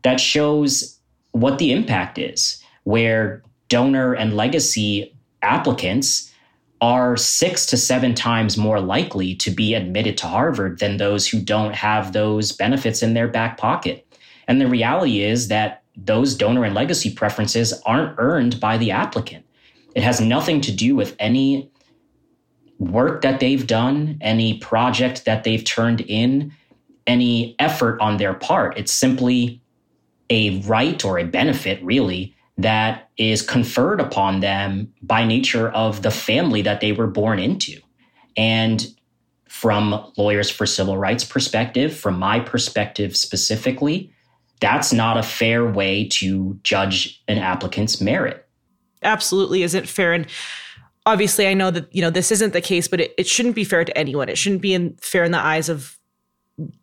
that 0.03 0.21
shows 0.21 0.99
what 1.33 1.59
the 1.59 1.73
impact 1.73 2.19
is, 2.19 2.63
where 2.85 3.43
donor 3.69 4.15
and 4.15 4.37
legacy 4.37 5.15
applicants 5.43 6.33
are 6.81 7.17
six 7.17 7.65
to 7.67 7.77
seven 7.77 8.15
times 8.15 8.59
more 8.59 8.81
likely 8.81 9.35
to 9.35 9.51
be 9.51 9.75
admitted 9.75 10.19
to 10.19 10.27
Harvard 10.27 10.79
than 10.79 10.99
those 10.99 11.27
who 11.27 11.41
don't 11.41 11.75
have 11.75 12.13
those 12.13 12.53
benefits 12.53 13.03
in 13.03 13.15
their 13.15 13.29
back 13.29 13.57
pocket. 13.57 14.07
And 14.47 14.61
the 14.61 14.69
reality 14.69 15.23
is 15.23 15.49
that 15.49 15.83
those 15.97 16.35
donor 16.35 16.65
and 16.65 16.75
legacy 16.75 17.11
preferences 17.11 17.73
aren't 17.87 18.15
earned 18.19 18.61
by 18.61 18.77
the 18.77 18.91
applicant. 18.91 19.46
It 19.97 20.03
has 20.03 20.21
nothing 20.21 20.61
to 20.61 20.73
do 20.73 20.95
with 20.95 21.17
any 21.19 21.73
work 22.79 23.23
that 23.23 23.41
they've 23.41 23.67
done, 23.67 24.19
any 24.21 24.59
project 24.59 25.25
that 25.25 25.43
they've 25.43 25.65
turned 25.65 26.03
in, 26.03 26.53
any 27.07 27.57
effort 27.59 27.99
on 28.03 28.19
their 28.19 28.35
part. 28.35 28.77
It's 28.77 28.93
simply 28.93 29.63
a 30.29 30.61
right 30.61 31.03
or 31.03 31.19
a 31.19 31.25
benefit, 31.25 31.83
really, 31.83 32.37
that 32.59 33.09
is 33.17 33.41
conferred 33.41 33.99
upon 33.99 34.41
them 34.41 34.93
by 35.01 35.25
nature 35.25 35.71
of 35.71 36.03
the 36.03 36.11
family 36.11 36.61
that 36.61 36.83
they 36.83 36.93
were 36.93 37.07
born 37.07 37.39
into. 37.39 37.81
And 38.37 38.87
from 39.49 40.13
lawyers 40.19 40.51
for 40.51 40.67
civil 40.67 40.99
rights 40.99 41.25
perspective, 41.25 41.97
from 41.97 42.19
my 42.19 42.39
perspective 42.41 43.17
specifically, 43.17 44.13
that's 44.61 44.93
not 44.93 45.17
a 45.17 45.23
fair 45.23 45.65
way 45.65 46.07
to 46.09 46.61
judge 46.63 47.23
an 47.29 47.39
applicant's 47.39 47.99
merit 47.99 48.46
absolutely 49.03 49.63
isn't 49.63 49.89
fair. 49.89 50.13
And 50.13 50.27
obviously, 51.05 51.47
I 51.47 51.55
know 51.55 51.71
that 51.71 51.95
you 51.95 52.03
know 52.03 52.11
this 52.11 52.33
isn't 52.33 52.53
the 52.53 52.61
case, 52.61 52.89
but 52.89 53.01
it, 53.01 53.15
it 53.19 53.27
shouldn't 53.27 53.55
be 53.55 53.65
fair 53.65 53.85
to 53.85 53.97
anyone. 53.97 54.29
It 54.29 54.39
shouldn't 54.39 54.63
be 54.63 54.75
in, 54.75 54.97
fair 55.01 55.25
in 55.25 55.33
the 55.33 55.39
eyes 55.39 55.69
of 55.69 55.96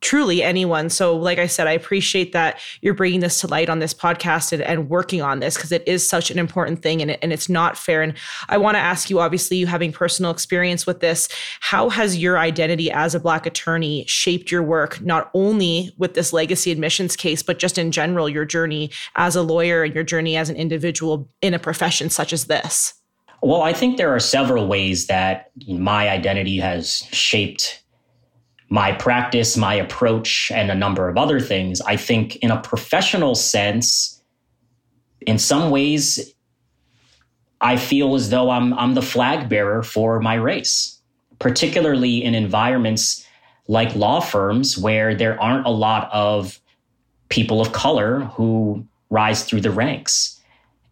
truly 0.01 0.43
anyone. 0.43 0.89
So, 0.89 1.15
like 1.15 1.39
I 1.39 1.47
said, 1.47 1.67
I 1.67 1.71
appreciate 1.71 2.31
that 2.33 2.59
you're 2.81 2.93
bringing 2.93 3.21
this 3.21 3.41
to 3.41 3.47
light 3.47 3.69
on 3.69 3.79
this 3.79 3.93
podcast 3.93 4.51
and, 4.51 4.61
and 4.61 4.89
working 4.89 5.21
on 5.21 5.39
this 5.39 5.55
because 5.55 5.71
it 5.71 5.83
is 5.87 6.07
such 6.07 6.29
an 6.29 6.37
important 6.37 6.81
thing 6.81 7.01
and, 7.01 7.11
and 7.23 7.33
it's 7.33 7.49
not 7.49 7.77
fair. 7.77 8.01
And 8.01 8.13
I 8.49 8.57
want 8.57 8.75
to 8.75 8.79
ask 8.79 9.09
you 9.09 9.19
obviously, 9.19 9.57
you 9.57 9.67
having 9.67 9.91
personal 9.91 10.31
experience 10.31 10.85
with 10.85 10.99
this, 10.99 11.27
how 11.59 11.89
has 11.89 12.17
your 12.17 12.37
identity 12.37 12.91
as 12.91 13.15
a 13.15 13.19
Black 13.19 13.45
attorney 13.45 14.05
shaped 14.07 14.51
your 14.51 14.63
work, 14.63 15.01
not 15.01 15.31
only 15.33 15.93
with 15.97 16.13
this 16.13 16.33
legacy 16.33 16.71
admissions 16.71 17.15
case, 17.15 17.41
but 17.41 17.57
just 17.57 17.77
in 17.77 17.91
general, 17.91 18.29
your 18.29 18.45
journey 18.45 18.91
as 19.15 19.35
a 19.35 19.41
lawyer 19.41 19.83
and 19.83 19.95
your 19.95 20.03
journey 20.03 20.37
as 20.37 20.49
an 20.49 20.55
individual 20.55 21.27
in 21.41 21.53
a 21.53 21.59
profession 21.59 22.09
such 22.09 22.31
as 22.31 22.45
this? 22.45 22.93
Well, 23.41 23.61
I 23.63 23.73
think 23.73 23.97
there 23.97 24.13
are 24.13 24.19
several 24.21 24.67
ways 24.67 25.07
that 25.07 25.51
my 25.67 26.09
identity 26.09 26.57
has 26.59 27.03
shaped 27.11 27.82
my 28.69 28.91
practice, 28.93 29.55
my 29.57 29.75
approach, 29.75 30.51
and 30.53 30.71
a 30.71 30.75
number 30.75 31.07
of 31.09 31.17
other 31.17 31.39
things. 31.39 31.81
I 31.81 31.95
think 31.95 32.37
in 32.37 32.51
a 32.51 32.61
professional 32.61 33.35
sense, 33.35 34.21
in 35.21 35.37
some 35.37 35.69
ways, 35.69 36.33
I 37.61 37.77
feel 37.77 38.15
as 38.15 38.29
though 38.29 38.49
I'm, 38.49 38.73
I'm 38.73 38.93
the 38.93 39.01
flag 39.01 39.47
bearer 39.47 39.83
for 39.83 40.19
my 40.19 40.35
race, 40.35 40.99
particularly 41.39 42.23
in 42.23 42.35
environments 42.35 43.25
like 43.67 43.95
law 43.95 44.19
firms 44.19 44.77
where 44.77 45.15
there 45.15 45.41
aren't 45.41 45.65
a 45.65 45.71
lot 45.71 46.09
of 46.11 46.59
people 47.29 47.61
of 47.61 47.71
color 47.71 48.21
who 48.35 48.85
rise 49.09 49.43
through 49.43 49.61
the 49.61 49.71
ranks, 49.71 50.41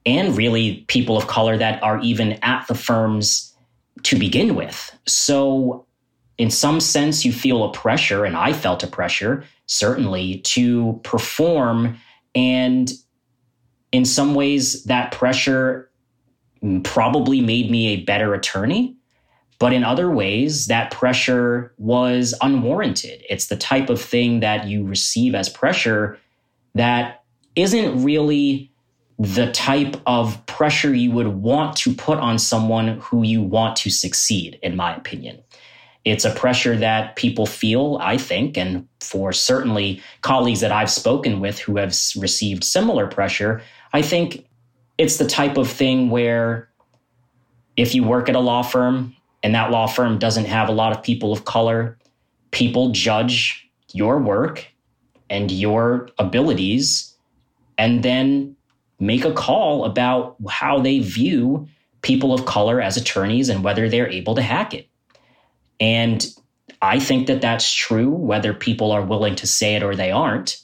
and 0.06 0.38
really 0.38 0.86
people 0.88 1.18
of 1.18 1.28
color 1.28 1.58
that 1.58 1.82
are 1.84 2.00
even 2.02 2.34
at 2.42 2.66
the 2.68 2.76
firms 2.76 3.54
to 4.04 4.18
begin 4.18 4.56
with. 4.56 4.98
So 5.06 5.86
in 6.42 6.50
some 6.50 6.80
sense, 6.80 7.24
you 7.24 7.32
feel 7.32 7.64
a 7.64 7.72
pressure, 7.72 8.26
and 8.26 8.36
I 8.36 8.52
felt 8.52 8.82
a 8.82 8.88
pressure, 8.88 9.44
certainly, 9.68 10.40
to 10.40 11.00
perform. 11.04 12.00
And 12.34 12.92
in 13.92 14.06
some 14.06 14.34
ways, 14.34 14.84
that 14.86 15.12
pressure 15.12 15.92
probably 16.84 17.42
made 17.42 17.70
me 17.70 17.90
a 17.90 18.04
better 18.04 18.34
attorney. 18.34 18.96
But 19.60 19.72
in 19.72 19.84
other 19.84 20.10
ways, 20.10 20.66
that 20.66 20.90
pressure 20.90 21.76
was 21.78 22.34
unwarranted. 22.42 23.24
It's 23.30 23.46
the 23.46 23.56
type 23.56 23.92
of 23.92 24.02
thing 24.02 24.40
that 24.40 24.66
you 24.66 24.84
receive 24.84 25.36
as 25.36 25.48
pressure 25.48 26.18
that 26.74 27.24
isn't 27.56 28.04
really 28.04 28.72
the 29.20 29.52
type 29.52 29.96
of 30.08 30.44
pressure 30.48 30.92
you 30.92 31.12
would 31.12 31.28
want 31.28 31.78
to 31.78 31.94
put 31.94 32.18
on 32.18 32.40
someone 32.40 33.00
who 33.00 33.22
you 33.22 33.44
want 33.44 33.76
to 33.76 33.92
succeed, 33.92 34.58
in 34.64 34.76
my 34.76 34.96
opinion. 34.96 35.44
It's 36.04 36.26
a 36.26 36.34
pressure 36.34 36.76
that 36.78 37.16
people 37.16 37.46
feel, 37.46 38.00
I 38.02 38.18
think, 38.18 38.58
and 38.58 38.88
for 39.00 39.32
certainly 39.32 40.02
colleagues 40.22 40.62
that 40.62 40.72
I've 40.72 40.90
spoken 40.90 41.40
with 41.40 41.60
who 41.60 41.78
have 41.78 41.96
received 42.16 42.64
similar 42.64 43.08
pressure, 43.08 43.62
I 43.94 44.02
think 44.02 44.48
it's 44.98 45.18
the 45.18 45.28
type 45.28 45.58
of 45.58 45.70
thing 45.70 46.10
where 46.10 46.70
if 47.78 47.94
you 47.94 48.04
work 48.04 48.30
at 48.30 48.36
a 48.36 48.40
law 48.40 48.64
firm 48.64 49.16
and 49.44 49.54
that 49.56 49.72
law 49.72 49.88
firm 49.88 50.18
doesn't 50.18 50.46
have 50.46 50.70
a 50.70 50.74
lot 50.74 50.92
of 50.92 51.04
people 51.04 51.32
of 51.32 51.46
color, 51.46 51.98
people 52.52 52.92
judge 52.92 53.70
your 53.94 54.20
work 54.20 54.68
and 55.30 55.52
your 55.52 56.10
abilities 56.18 57.16
and 57.78 58.04
then 58.04 58.56
make 59.00 59.26
a 59.26 59.34
call 59.34 59.86
about 59.86 60.36
how 60.50 60.80
they 60.80 61.00
view 61.00 61.68
people 62.02 62.34
of 62.34 62.46
color 62.46 62.82
as 62.82 62.98
attorneys 62.98 63.50
and 63.50 63.64
whether 63.64 63.90
they're 63.90 64.10
able 64.10 64.36
to 64.36 64.42
hack 64.42 64.74
it. 64.74 64.88
And 65.82 66.26
I 66.82 67.00
think 67.00 67.28
that 67.28 67.42
that's 67.42 67.74
true, 67.74 68.10
whether 68.10 68.54
people 68.54 68.92
are 68.92 69.04
willing 69.04 69.36
to 69.36 69.48
say 69.48 69.76
it 69.76 69.84
or 69.84 69.96
they 69.96 70.12
aren't. 70.12 70.58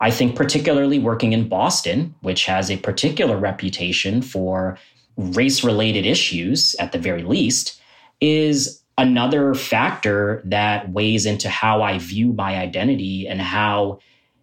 I 0.00 0.12
think, 0.12 0.36
particularly 0.36 1.00
working 1.00 1.32
in 1.32 1.48
Boston, 1.48 2.14
which 2.20 2.44
has 2.44 2.70
a 2.70 2.76
particular 2.76 3.36
reputation 3.36 4.22
for 4.22 4.78
race 5.16 5.64
related 5.64 6.06
issues 6.06 6.76
at 6.78 6.92
the 6.92 6.98
very 6.98 7.24
least, 7.24 7.80
is 8.20 8.80
another 8.96 9.54
factor 9.54 10.40
that 10.44 10.92
weighs 10.92 11.26
into 11.26 11.48
how 11.48 11.82
I 11.82 11.98
view 11.98 12.32
my 12.32 12.56
identity 12.56 13.26
and 13.26 13.40
how 13.40 13.98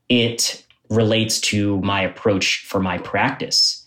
it 0.09 0.65
relates 0.89 1.39
to 1.39 1.79
my 1.81 2.01
approach 2.01 2.65
for 2.67 2.81
my 2.81 2.97
practice 2.97 3.84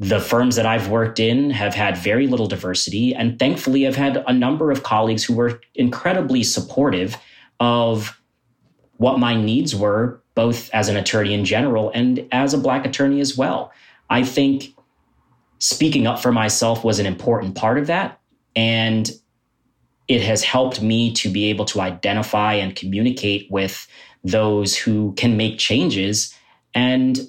the 0.00 0.18
firms 0.18 0.56
that 0.56 0.64
I've 0.64 0.88
worked 0.88 1.20
in 1.20 1.50
have 1.50 1.74
had 1.74 1.94
very 1.98 2.26
little 2.26 2.46
diversity. 2.46 3.14
And 3.14 3.38
thankfully, 3.38 3.86
I've 3.86 3.96
had 3.96 4.24
a 4.26 4.32
number 4.32 4.70
of 4.70 4.82
colleagues 4.82 5.22
who 5.22 5.34
were 5.34 5.60
incredibly 5.74 6.42
supportive 6.42 7.18
of 7.60 8.18
what 8.96 9.18
my 9.18 9.36
needs 9.36 9.76
were, 9.76 10.22
both 10.34 10.70
as 10.70 10.88
an 10.88 10.96
attorney 10.96 11.34
in 11.34 11.44
general 11.44 11.90
and 11.94 12.26
as 12.32 12.54
a 12.54 12.58
Black 12.58 12.86
attorney 12.86 13.20
as 13.20 13.36
well. 13.36 13.72
I 14.08 14.24
think 14.24 14.74
speaking 15.58 16.06
up 16.06 16.18
for 16.18 16.32
myself 16.32 16.82
was 16.82 16.98
an 16.98 17.04
important 17.04 17.54
part 17.54 17.76
of 17.76 17.86
that. 17.88 18.18
And 18.56 19.10
it 20.08 20.22
has 20.22 20.42
helped 20.42 20.80
me 20.80 21.12
to 21.12 21.28
be 21.28 21.50
able 21.50 21.66
to 21.66 21.80
identify 21.82 22.54
and 22.54 22.74
communicate 22.74 23.50
with 23.50 23.86
those 24.24 24.74
who 24.74 25.12
can 25.18 25.36
make 25.36 25.58
changes. 25.58 26.34
And 26.74 27.20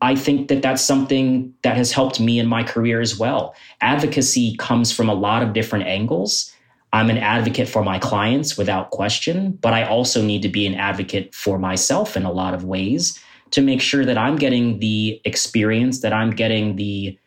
I 0.00 0.14
think 0.14 0.48
that 0.48 0.62
that's 0.62 0.82
something 0.82 1.52
that 1.62 1.76
has 1.76 1.90
helped 1.90 2.20
me 2.20 2.38
in 2.38 2.46
my 2.46 2.62
career 2.62 3.00
as 3.00 3.18
well. 3.18 3.54
Advocacy 3.80 4.56
comes 4.56 4.92
from 4.92 5.08
a 5.08 5.14
lot 5.14 5.42
of 5.42 5.52
different 5.52 5.86
angles. 5.86 6.52
I'm 6.92 7.10
an 7.10 7.18
advocate 7.18 7.68
for 7.68 7.82
my 7.82 7.98
clients 7.98 8.56
without 8.56 8.90
question, 8.90 9.52
but 9.60 9.72
I 9.74 9.82
also 9.84 10.22
need 10.22 10.42
to 10.42 10.48
be 10.48 10.66
an 10.66 10.74
advocate 10.74 11.34
for 11.34 11.58
myself 11.58 12.16
in 12.16 12.24
a 12.24 12.32
lot 12.32 12.54
of 12.54 12.64
ways 12.64 13.18
to 13.50 13.60
make 13.60 13.80
sure 13.80 14.04
that 14.04 14.16
I'm 14.16 14.36
getting 14.36 14.78
the 14.78 15.20
experience, 15.24 16.00
that 16.00 16.12
I'm 16.12 16.30
getting 16.30 16.76
the 16.76 17.18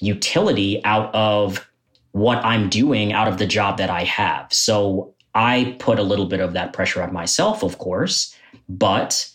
utility 0.00 0.82
out 0.84 1.14
of 1.14 1.68
what 2.12 2.44
I'm 2.44 2.68
doing, 2.68 3.12
out 3.12 3.28
of 3.28 3.38
the 3.38 3.46
job 3.46 3.78
that 3.78 3.90
I 3.90 4.04
have. 4.04 4.52
So 4.52 5.14
I 5.34 5.76
put 5.78 5.98
a 5.98 6.02
little 6.02 6.26
bit 6.26 6.40
of 6.40 6.54
that 6.54 6.72
pressure 6.72 7.02
on 7.02 7.12
myself, 7.12 7.62
of 7.62 7.78
course, 7.78 8.34
but 8.68 9.28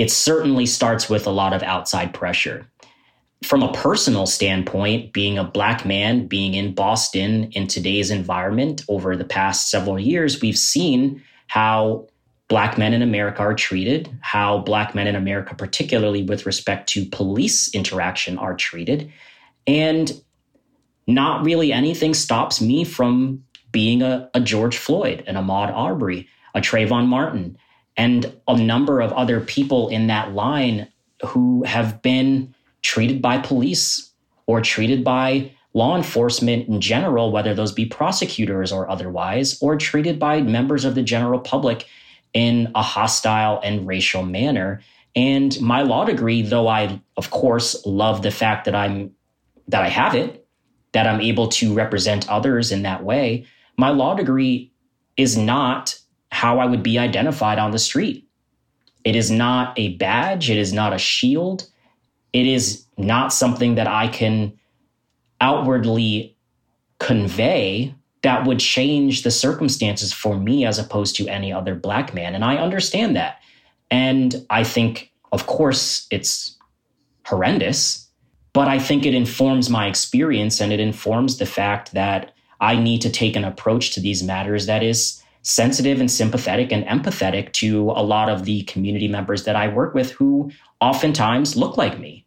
it 0.00 0.10
certainly 0.10 0.64
starts 0.64 1.10
with 1.10 1.26
a 1.26 1.30
lot 1.30 1.52
of 1.52 1.62
outside 1.62 2.14
pressure. 2.14 2.66
From 3.44 3.62
a 3.62 3.70
personal 3.74 4.24
standpoint, 4.24 5.12
being 5.12 5.36
a 5.36 5.44
black 5.44 5.84
man, 5.84 6.26
being 6.26 6.54
in 6.54 6.72
Boston 6.72 7.50
in 7.52 7.66
today's 7.66 8.10
environment 8.10 8.82
over 8.88 9.14
the 9.14 9.26
past 9.26 9.70
several 9.70 10.00
years, 10.00 10.40
we've 10.40 10.56
seen 10.56 11.22
how 11.48 12.08
black 12.48 12.78
men 12.78 12.94
in 12.94 13.02
America 13.02 13.40
are 13.40 13.52
treated, 13.52 14.08
how 14.22 14.60
black 14.60 14.94
men 14.94 15.06
in 15.06 15.16
America, 15.16 15.54
particularly 15.54 16.22
with 16.22 16.46
respect 16.46 16.88
to 16.88 17.04
police 17.04 17.68
interaction, 17.74 18.38
are 18.38 18.56
treated. 18.56 19.12
And 19.66 20.10
not 21.06 21.44
really 21.44 21.74
anything 21.74 22.14
stops 22.14 22.58
me 22.58 22.84
from 22.84 23.44
being 23.70 24.00
a, 24.00 24.30
a 24.32 24.40
George 24.40 24.78
Floyd, 24.78 25.24
an 25.26 25.34
Ahmaud 25.34 25.70
Arbery, 25.74 26.26
a 26.54 26.62
Trayvon 26.62 27.06
Martin, 27.06 27.58
and 28.00 28.34
a 28.48 28.56
number 28.56 29.02
of 29.02 29.12
other 29.12 29.42
people 29.42 29.90
in 29.90 30.06
that 30.06 30.32
line 30.32 30.88
who 31.26 31.62
have 31.64 32.00
been 32.00 32.54
treated 32.80 33.20
by 33.20 33.36
police 33.36 34.10
or 34.46 34.62
treated 34.62 35.04
by 35.04 35.52
law 35.74 35.94
enforcement 35.94 36.66
in 36.66 36.80
general, 36.80 37.30
whether 37.30 37.54
those 37.54 37.72
be 37.72 37.84
prosecutors 37.84 38.72
or 38.72 38.88
otherwise, 38.88 39.60
or 39.60 39.76
treated 39.76 40.18
by 40.18 40.40
members 40.40 40.86
of 40.86 40.94
the 40.94 41.02
general 41.02 41.38
public 41.38 41.84
in 42.32 42.72
a 42.74 42.80
hostile 42.80 43.60
and 43.62 43.86
racial 43.86 44.22
manner. 44.22 44.80
And 45.14 45.60
my 45.60 45.82
law 45.82 46.06
degree, 46.06 46.40
though 46.40 46.68
I, 46.68 47.02
of 47.18 47.30
course, 47.30 47.84
love 47.84 48.22
the 48.22 48.30
fact 48.30 48.64
that 48.64 48.74
I'm 48.74 49.10
that 49.68 49.82
I 49.82 49.90
have 49.90 50.14
it, 50.14 50.46
that 50.92 51.06
I'm 51.06 51.20
able 51.20 51.48
to 51.48 51.74
represent 51.74 52.30
others 52.30 52.72
in 52.72 52.80
that 52.84 53.04
way, 53.04 53.44
my 53.76 53.90
law 53.90 54.14
degree 54.14 54.72
is 55.18 55.36
not 55.36 55.99
how 56.30 56.58
I 56.58 56.66
would 56.66 56.82
be 56.82 56.98
identified 56.98 57.58
on 57.58 57.70
the 57.70 57.78
street. 57.78 58.26
It 59.04 59.16
is 59.16 59.30
not 59.30 59.78
a 59.78 59.96
badge, 59.96 60.50
it 60.50 60.58
is 60.58 60.72
not 60.72 60.92
a 60.92 60.98
shield. 60.98 61.68
It 62.32 62.46
is 62.46 62.84
not 62.96 63.32
something 63.32 63.74
that 63.74 63.88
I 63.88 64.08
can 64.08 64.58
outwardly 65.40 66.36
convey 66.98 67.94
that 68.22 68.46
would 68.46 68.58
change 68.58 69.22
the 69.22 69.30
circumstances 69.30 70.12
for 70.12 70.38
me 70.38 70.66
as 70.66 70.78
opposed 70.78 71.16
to 71.16 71.26
any 71.26 71.52
other 71.52 71.74
black 71.74 72.14
man. 72.14 72.34
And 72.34 72.44
I 72.44 72.56
understand 72.56 73.16
that. 73.16 73.40
And 73.90 74.46
I 74.50 74.62
think, 74.62 75.10
of 75.32 75.46
course, 75.46 76.06
it's 76.10 76.56
horrendous, 77.24 78.08
but 78.52 78.68
I 78.68 78.78
think 78.78 79.06
it 79.06 79.14
informs 79.14 79.70
my 79.70 79.86
experience 79.86 80.60
and 80.60 80.72
it 80.72 80.80
informs 80.80 81.38
the 81.38 81.46
fact 81.46 81.92
that 81.92 82.32
I 82.60 82.76
need 82.76 83.00
to 83.02 83.10
take 83.10 83.36
an 83.36 83.44
approach 83.44 83.92
to 83.94 84.00
these 84.00 84.22
matters 84.22 84.66
that 84.66 84.82
is 84.82 85.19
sensitive 85.42 86.00
and 86.00 86.10
sympathetic 86.10 86.72
and 86.72 86.84
empathetic 86.84 87.52
to 87.52 87.90
a 87.92 88.02
lot 88.02 88.28
of 88.28 88.44
the 88.44 88.62
community 88.64 89.08
members 89.08 89.44
that 89.44 89.56
I 89.56 89.68
work 89.68 89.94
with 89.94 90.10
who 90.12 90.50
oftentimes 90.80 91.56
look 91.56 91.76
like 91.76 91.98
me. 91.98 92.26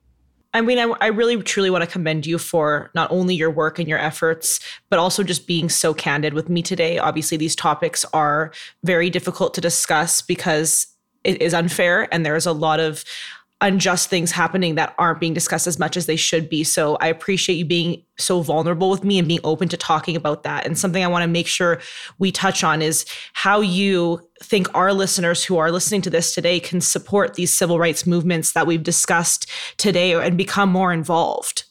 I 0.55 0.61
mean, 0.61 0.77
I, 0.77 0.83
I, 1.01 1.07
really 1.07 1.41
truly 1.41 1.71
want 1.71 1.83
to 1.83 1.89
commend 1.89 2.27
you 2.27 2.37
for 2.37 2.91
not 2.93 3.09
only 3.11 3.33
your 3.33 3.49
work 3.49 3.79
and 3.79 3.87
your 3.87 3.97
efforts, 3.97 4.59
but 4.91 4.99
also 4.99 5.23
just 5.23 5.47
being 5.47 5.67
so 5.67 5.95
candid 5.95 6.35
with 6.35 6.47
me 6.47 6.61
today. 6.61 6.99
Obviously, 6.99 7.37
these 7.37 7.55
topics 7.55 8.05
are 8.13 8.51
very 8.83 9.09
difficult 9.09 9.55
to 9.55 9.61
discuss 9.61 10.21
because 10.21 10.85
it 11.23 11.41
is 11.41 11.55
unfair 11.55 12.13
and 12.13 12.23
there's 12.23 12.45
a 12.45 12.51
lot 12.51 12.79
of 12.79 13.03
unjust 13.61 14.09
things 14.09 14.31
happening 14.31 14.75
that 14.75 14.93
aren't 14.97 15.21
being 15.21 15.33
discussed 15.33 15.67
as 15.67 15.79
much 15.79 15.95
as 15.95 16.05
they 16.05 16.17
should 16.17 16.49
be. 16.49 16.63
So 16.63 16.95
I 16.97 17.07
appreciate 17.07 17.55
you 17.55 17.65
being 17.65 18.03
so 18.17 18.41
vulnerable 18.41 18.89
with 18.89 19.03
me 19.03 19.17
and 19.17 19.27
being 19.27 19.39
open 19.43 19.69
to 19.69 19.77
talking 19.77 20.15
about 20.15 20.43
that. 20.43 20.65
And 20.65 20.77
something 20.77 21.03
I 21.03 21.07
want 21.07 21.23
to 21.23 21.27
make 21.27 21.47
sure 21.47 21.79
we 22.19 22.31
touch 22.31 22.63
on 22.63 22.81
is 22.81 23.05
how 23.33 23.61
you 23.61 24.19
think 24.41 24.67
our 24.75 24.93
listeners 24.93 25.45
who 25.45 25.57
are 25.57 25.71
listening 25.71 26.01
to 26.01 26.09
this 26.09 26.35
today 26.35 26.59
can 26.59 26.81
support 26.81 27.35
these 27.35 27.53
civil 27.53 27.79
rights 27.79 28.05
movements 28.05 28.51
that 28.51 28.67
we've 28.67 28.83
discussed 28.83 29.49
today 29.77 30.13
and 30.13 30.37
become 30.37 30.69
more 30.69 30.91
involved. 30.91 31.63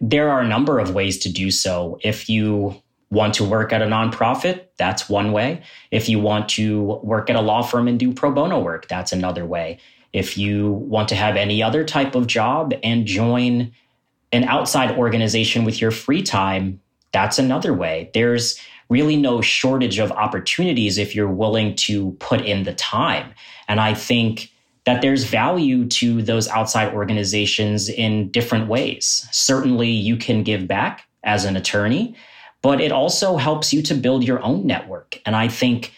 There 0.00 0.28
are 0.30 0.40
a 0.40 0.48
number 0.48 0.80
of 0.80 0.94
ways 0.94 1.18
to 1.18 1.32
do 1.32 1.50
so. 1.52 1.98
If 2.02 2.28
you 2.28 2.82
want 3.10 3.34
to 3.34 3.44
work 3.44 3.72
at 3.72 3.82
a 3.82 3.86
nonprofit, 3.86 4.64
that's 4.78 5.08
one 5.08 5.30
way. 5.30 5.62
If 5.92 6.08
you 6.08 6.18
want 6.18 6.48
to 6.50 7.00
work 7.04 7.30
at 7.30 7.36
a 7.36 7.40
law 7.40 7.62
firm 7.62 7.86
and 7.86 7.98
do 8.00 8.12
pro 8.12 8.32
bono 8.32 8.60
work, 8.60 8.88
that's 8.88 9.12
another 9.12 9.46
way. 9.46 9.78
If 10.16 10.38
you 10.38 10.72
want 10.72 11.10
to 11.10 11.14
have 11.14 11.36
any 11.36 11.62
other 11.62 11.84
type 11.84 12.14
of 12.14 12.26
job 12.26 12.72
and 12.82 13.04
join 13.04 13.72
an 14.32 14.44
outside 14.44 14.96
organization 14.96 15.66
with 15.66 15.78
your 15.78 15.90
free 15.90 16.22
time, 16.22 16.80
that's 17.12 17.38
another 17.38 17.74
way. 17.74 18.10
There's 18.14 18.58
really 18.88 19.18
no 19.18 19.42
shortage 19.42 19.98
of 19.98 20.10
opportunities 20.12 20.96
if 20.96 21.14
you're 21.14 21.30
willing 21.30 21.74
to 21.74 22.12
put 22.12 22.40
in 22.40 22.62
the 22.62 22.72
time. 22.72 23.34
And 23.68 23.78
I 23.78 23.92
think 23.92 24.50
that 24.86 25.02
there's 25.02 25.24
value 25.24 25.86
to 25.88 26.22
those 26.22 26.48
outside 26.48 26.94
organizations 26.94 27.90
in 27.90 28.30
different 28.30 28.68
ways. 28.68 29.28
Certainly, 29.32 29.90
you 29.90 30.16
can 30.16 30.42
give 30.42 30.66
back 30.66 31.06
as 31.24 31.44
an 31.44 31.56
attorney, 31.56 32.14
but 32.62 32.80
it 32.80 32.90
also 32.90 33.36
helps 33.36 33.70
you 33.70 33.82
to 33.82 33.94
build 33.94 34.24
your 34.24 34.42
own 34.42 34.66
network. 34.66 35.20
And 35.26 35.36
I 35.36 35.48
think 35.48 35.92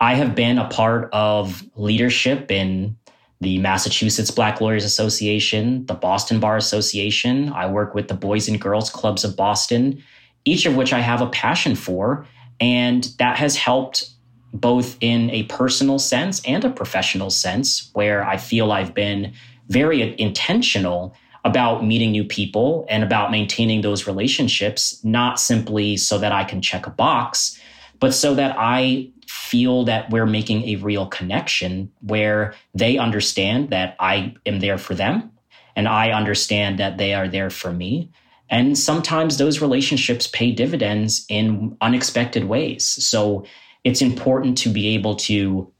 I 0.00 0.16
have 0.16 0.34
been 0.34 0.58
a 0.58 0.68
part 0.68 1.08
of 1.14 1.62
leadership 1.76 2.50
in 2.50 2.98
the 3.40 3.58
Massachusetts 3.58 4.30
Black 4.30 4.60
Lawyers 4.60 4.84
Association, 4.84 5.84
the 5.86 5.94
Boston 5.94 6.40
Bar 6.40 6.56
Association. 6.56 7.52
I 7.52 7.66
work 7.66 7.94
with 7.94 8.08
the 8.08 8.14
Boys 8.14 8.48
and 8.48 8.60
Girls 8.60 8.90
Clubs 8.90 9.24
of 9.24 9.36
Boston, 9.36 10.02
each 10.44 10.66
of 10.66 10.76
which 10.76 10.92
I 10.92 11.00
have 11.00 11.20
a 11.20 11.28
passion 11.28 11.74
for. 11.74 12.26
And 12.60 13.08
that 13.18 13.36
has 13.36 13.56
helped 13.56 14.10
both 14.52 14.96
in 15.00 15.30
a 15.30 15.42
personal 15.44 15.98
sense 15.98 16.40
and 16.46 16.64
a 16.64 16.70
professional 16.70 17.28
sense, 17.28 17.90
where 17.92 18.24
I 18.24 18.36
feel 18.36 18.70
I've 18.70 18.94
been 18.94 19.32
very 19.68 20.18
intentional 20.20 21.14
about 21.44 21.84
meeting 21.84 22.12
new 22.12 22.24
people 22.24 22.86
and 22.88 23.02
about 23.02 23.30
maintaining 23.30 23.82
those 23.82 24.06
relationships, 24.06 25.02
not 25.04 25.40
simply 25.40 25.96
so 25.96 26.18
that 26.18 26.32
I 26.32 26.44
can 26.44 26.62
check 26.62 26.86
a 26.86 26.90
box, 26.90 27.60
but 28.00 28.14
so 28.14 28.34
that 28.34 28.54
I 28.58 29.10
feel 29.34 29.84
that 29.84 30.08
we're 30.10 30.26
making 30.26 30.62
a 30.68 30.76
real 30.76 31.06
connection 31.06 31.90
where 32.00 32.54
they 32.72 32.96
understand 32.98 33.70
that 33.70 33.96
I 33.98 34.34
am 34.46 34.60
there 34.60 34.78
for 34.78 34.94
them 34.94 35.32
and 35.74 35.88
I 35.88 36.12
understand 36.12 36.78
that 36.78 36.98
they 36.98 37.14
are 37.14 37.26
there 37.26 37.50
for 37.50 37.72
me. 37.72 38.10
And 38.48 38.78
sometimes 38.78 39.36
those 39.36 39.60
relationships 39.60 40.28
pay 40.28 40.52
dividends 40.52 41.26
in 41.28 41.76
unexpected 41.80 42.44
ways. 42.44 42.86
So 42.86 43.44
it's 43.82 44.00
important 44.00 44.56
to 44.58 44.68
be 44.68 44.94
able 44.94 45.16
to 45.16 45.70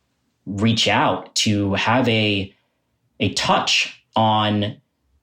reach 0.46 0.88
out 0.88 1.32
to 1.36 1.74
have 1.74 2.08
a, 2.08 2.52
a 3.20 3.32
touch 3.34 4.04
on 4.16 4.80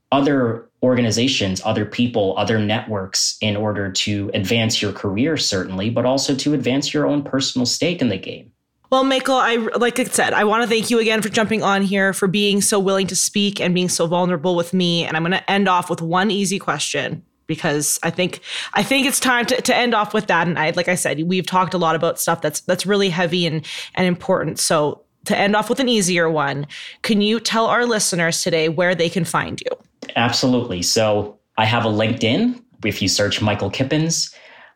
other 0.09 0.69
organizations, 0.83 1.61
other 1.63 1.85
people, 1.85 2.35
other 2.37 2.59
networks 2.59 3.37
in 3.41 3.55
order 3.55 3.91
to 3.91 4.31
advance 4.33 4.81
your 4.81 4.91
career, 4.91 5.37
certainly, 5.37 5.89
but 5.89 6.05
also 6.05 6.35
to 6.35 6.53
advance 6.53 6.93
your 6.93 7.05
own 7.05 7.23
personal 7.23 7.65
stake 7.65 8.01
in 8.01 8.09
the 8.09 8.17
game. 8.17 8.51
Well, 8.91 9.05
Michael, 9.05 9.35
I 9.35 9.55
like 9.55 9.99
I 9.99 10.03
said, 10.03 10.33
I 10.33 10.43
want 10.43 10.63
to 10.63 10.67
thank 10.67 10.89
you 10.89 10.99
again 10.99 11.21
for 11.21 11.29
jumping 11.29 11.63
on 11.63 11.81
here, 11.81 12.11
for 12.11 12.27
being 12.27 12.61
so 12.61 12.77
willing 12.77 13.07
to 13.07 13.15
speak 13.15 13.61
and 13.61 13.73
being 13.73 13.87
so 13.87 14.05
vulnerable 14.05 14.53
with 14.53 14.73
me. 14.73 15.05
And 15.05 15.15
I'm 15.15 15.23
going 15.23 15.31
to 15.31 15.49
end 15.49 15.69
off 15.69 15.89
with 15.89 16.01
one 16.01 16.29
easy 16.29 16.59
question 16.59 17.23
because 17.47 17.99
I 18.03 18.09
think 18.09 18.41
I 18.73 18.83
think 18.83 19.07
it's 19.07 19.19
time 19.19 19.45
to, 19.45 19.61
to 19.61 19.75
end 19.75 19.93
off 19.93 20.13
with 20.13 20.27
that. 20.27 20.47
And 20.47 20.59
I, 20.59 20.71
like 20.71 20.89
I 20.89 20.95
said, 20.95 21.23
we've 21.23 21.45
talked 21.45 21.73
a 21.73 21.77
lot 21.77 21.95
about 21.95 22.19
stuff 22.19 22.41
that's 22.41 22.59
that's 22.61 22.85
really 22.85 23.09
heavy 23.09 23.45
and 23.45 23.65
and 23.95 24.07
important. 24.07 24.59
So 24.59 25.00
to 25.25 25.37
end 25.37 25.55
off 25.55 25.69
with 25.69 25.79
an 25.79 25.89
easier 25.89 26.29
one, 26.29 26.67
can 27.01 27.21
you 27.21 27.39
tell 27.39 27.65
our 27.65 27.85
listeners 27.85 28.41
today 28.41 28.69
where 28.69 28.95
they 28.95 29.09
can 29.09 29.25
find 29.25 29.61
you? 29.61 29.71
Absolutely. 30.15 30.81
So 30.81 31.37
I 31.57 31.65
have 31.65 31.85
a 31.85 31.89
LinkedIn. 31.89 32.61
If 32.83 33.01
you 33.01 33.07
search 33.07 33.41
Michael 33.41 33.69
Kippins, 33.69 34.33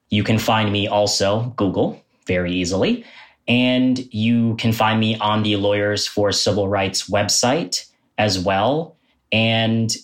you 0.10 0.24
can 0.24 0.38
find 0.38 0.72
me 0.72 0.88
also 0.88 1.54
Google 1.58 2.02
very 2.28 2.52
easily. 2.54 3.06
And 3.48 4.12
you 4.14 4.56
can 4.56 4.72
find 4.72 5.00
me 5.00 5.18
on 5.18 5.44
the 5.44 5.56
Lawyers 5.56 6.08
for 6.08 6.32
Civil 6.32 6.68
Rights 6.68 7.10
website 7.10 7.86
as 8.18 8.40
well. 8.40 8.98
And 9.32 9.96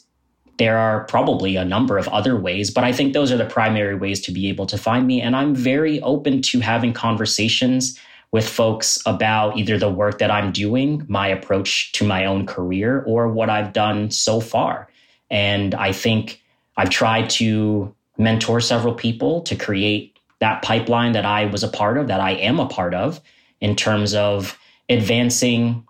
there 0.58 0.78
are 0.78 1.06
probably 1.06 1.56
a 1.56 1.66
number 1.66 1.98
of 1.98 2.08
other 2.10 2.36
ways, 2.36 2.70
but 2.70 2.84
I 2.84 2.92
think 2.92 3.14
those 3.14 3.32
are 3.32 3.38
the 3.38 3.46
primary 3.46 3.96
ways 3.96 4.22
to 4.22 4.32
be 4.32 4.48
able 4.50 4.68
to 4.68 4.78
find 4.78 5.08
me. 5.08 5.20
And 5.22 5.36
I'm 5.36 5.56
very 5.56 6.00
open 6.02 6.42
to 6.44 6.60
having 6.60 6.94
conversations 6.94 8.00
with 8.32 8.48
folks 8.48 9.02
about 9.06 9.58
either 9.58 9.78
the 9.78 9.90
work 9.90 10.20
that 10.20 10.32
I'm 10.32 10.52
doing, 10.52 11.06
my 11.08 11.28
approach 11.28 11.92
to 11.94 12.06
my 12.06 12.26
own 12.26 12.46
career, 12.46 13.04
or 13.06 13.28
what 13.28 13.50
I've 13.50 13.74
done 13.74 14.10
so 14.12 14.40
far. 14.40 14.88
And 15.30 15.76
I 15.76 15.92
think 15.92 16.42
I've 16.78 16.90
tried 16.90 17.30
to 17.32 17.94
mentor 18.18 18.62
several 18.62 18.94
people 18.94 19.42
to 19.42 19.56
create 19.56 20.18
that 20.40 20.62
pipeline 20.62 21.12
that 21.12 21.26
I 21.26 21.46
was 21.46 21.64
a 21.64 21.68
part 21.68 21.98
of, 21.98 22.08
that 22.08 22.20
I 22.20 22.32
am 22.32 22.60
a 22.60 22.68
part 22.68 22.94
of, 22.94 23.20
in 23.60 23.76
terms 23.76 24.14
of 24.14 24.58
advancing 24.90 25.86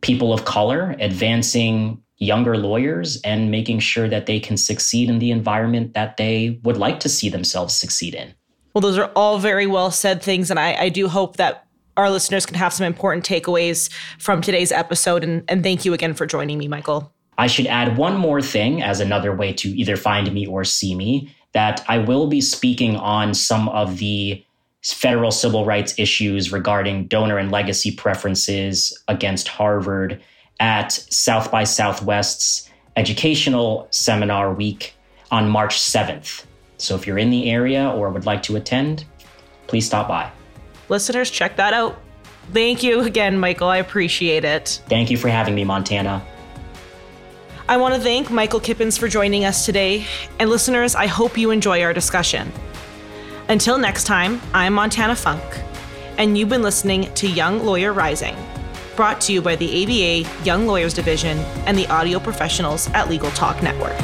people 0.00 0.32
of 0.32 0.44
color, 0.44 0.94
advancing 0.98 2.02
younger 2.18 2.56
lawyers 2.56 3.20
and 3.22 3.50
making 3.50 3.78
sure 3.80 4.08
that 4.08 4.26
they 4.26 4.38
can 4.38 4.56
succeed 4.56 5.08
in 5.08 5.18
the 5.18 5.30
environment 5.30 5.94
that 5.94 6.18
they 6.18 6.60
would 6.62 6.76
like 6.76 7.00
to 7.00 7.08
see 7.08 7.30
themselves 7.30 7.74
succeed 7.74 8.14
in. 8.14 8.34
Well, 8.74 8.82
those 8.82 8.98
are 8.98 9.10
all 9.16 9.38
very 9.38 9.66
well 9.66 9.90
said 9.90 10.22
things. 10.22 10.50
And 10.50 10.60
I, 10.60 10.74
I 10.74 10.88
do 10.90 11.08
hope 11.08 11.36
that 11.38 11.66
our 12.00 12.10
listeners 12.10 12.46
can 12.46 12.56
have 12.56 12.72
some 12.72 12.86
important 12.86 13.24
takeaways 13.24 13.90
from 14.18 14.40
today's 14.40 14.72
episode. 14.72 15.24
And, 15.24 15.44
and 15.48 15.62
thank 15.62 15.84
you 15.84 15.92
again 15.92 16.14
for 16.14 16.26
joining 16.26 16.58
me, 16.58 16.68
Michael. 16.68 17.12
I 17.38 17.46
should 17.46 17.66
add 17.66 17.96
one 17.96 18.16
more 18.16 18.42
thing 18.42 18.82
as 18.82 19.00
another 19.00 19.34
way 19.34 19.52
to 19.54 19.68
either 19.68 19.96
find 19.96 20.30
me 20.32 20.46
or 20.46 20.64
see 20.64 20.94
me 20.94 21.34
that 21.52 21.84
I 21.88 21.98
will 21.98 22.26
be 22.26 22.40
speaking 22.40 22.96
on 22.96 23.34
some 23.34 23.68
of 23.70 23.98
the 23.98 24.44
federal 24.82 25.30
civil 25.30 25.64
rights 25.64 25.94
issues 25.98 26.52
regarding 26.52 27.06
donor 27.06 27.38
and 27.38 27.50
legacy 27.50 27.92
preferences 27.92 28.98
against 29.08 29.48
Harvard 29.48 30.20
at 30.58 30.92
South 30.92 31.50
by 31.50 31.64
Southwest's 31.64 32.70
educational 32.96 33.88
seminar 33.90 34.52
week 34.52 34.94
on 35.30 35.48
March 35.48 35.78
7th. 35.78 36.44
So 36.76 36.94
if 36.94 37.06
you're 37.06 37.18
in 37.18 37.30
the 37.30 37.50
area 37.50 37.90
or 37.90 38.10
would 38.10 38.26
like 38.26 38.42
to 38.44 38.56
attend, 38.56 39.04
please 39.66 39.86
stop 39.86 40.08
by. 40.08 40.30
Listeners, 40.90 41.30
check 41.30 41.56
that 41.56 41.72
out. 41.72 41.98
Thank 42.52 42.82
you 42.82 43.00
again, 43.00 43.38
Michael. 43.38 43.68
I 43.68 43.78
appreciate 43.78 44.44
it. 44.44 44.82
Thank 44.88 45.10
you 45.10 45.16
for 45.16 45.28
having 45.28 45.54
me, 45.54 45.64
Montana. 45.64 46.22
I 47.66 47.78
want 47.78 47.94
to 47.94 48.00
thank 48.00 48.30
Michael 48.30 48.60
Kippins 48.60 48.98
for 48.98 49.08
joining 49.08 49.46
us 49.46 49.64
today. 49.64 50.04
And 50.38 50.50
listeners, 50.50 50.94
I 50.94 51.06
hope 51.06 51.38
you 51.38 51.50
enjoy 51.50 51.82
our 51.82 51.94
discussion. 51.94 52.52
Until 53.48 53.78
next 53.78 54.04
time, 54.04 54.40
I'm 54.52 54.74
Montana 54.74 55.16
Funk, 55.16 55.42
and 56.18 56.36
you've 56.36 56.50
been 56.50 56.62
listening 56.62 57.12
to 57.14 57.26
Young 57.26 57.64
Lawyer 57.64 57.94
Rising 57.94 58.36
brought 59.00 59.18
to 59.18 59.32
you 59.32 59.40
by 59.40 59.56
the 59.56 59.82
ABA 59.82 60.44
Young 60.44 60.66
Lawyers 60.66 60.92
Division 60.92 61.38
and 61.64 61.78
the 61.78 61.86
audio 61.86 62.18
professionals 62.18 62.86
at 62.90 63.08
Legal 63.08 63.30
Talk 63.30 63.62
Network. 63.62 63.98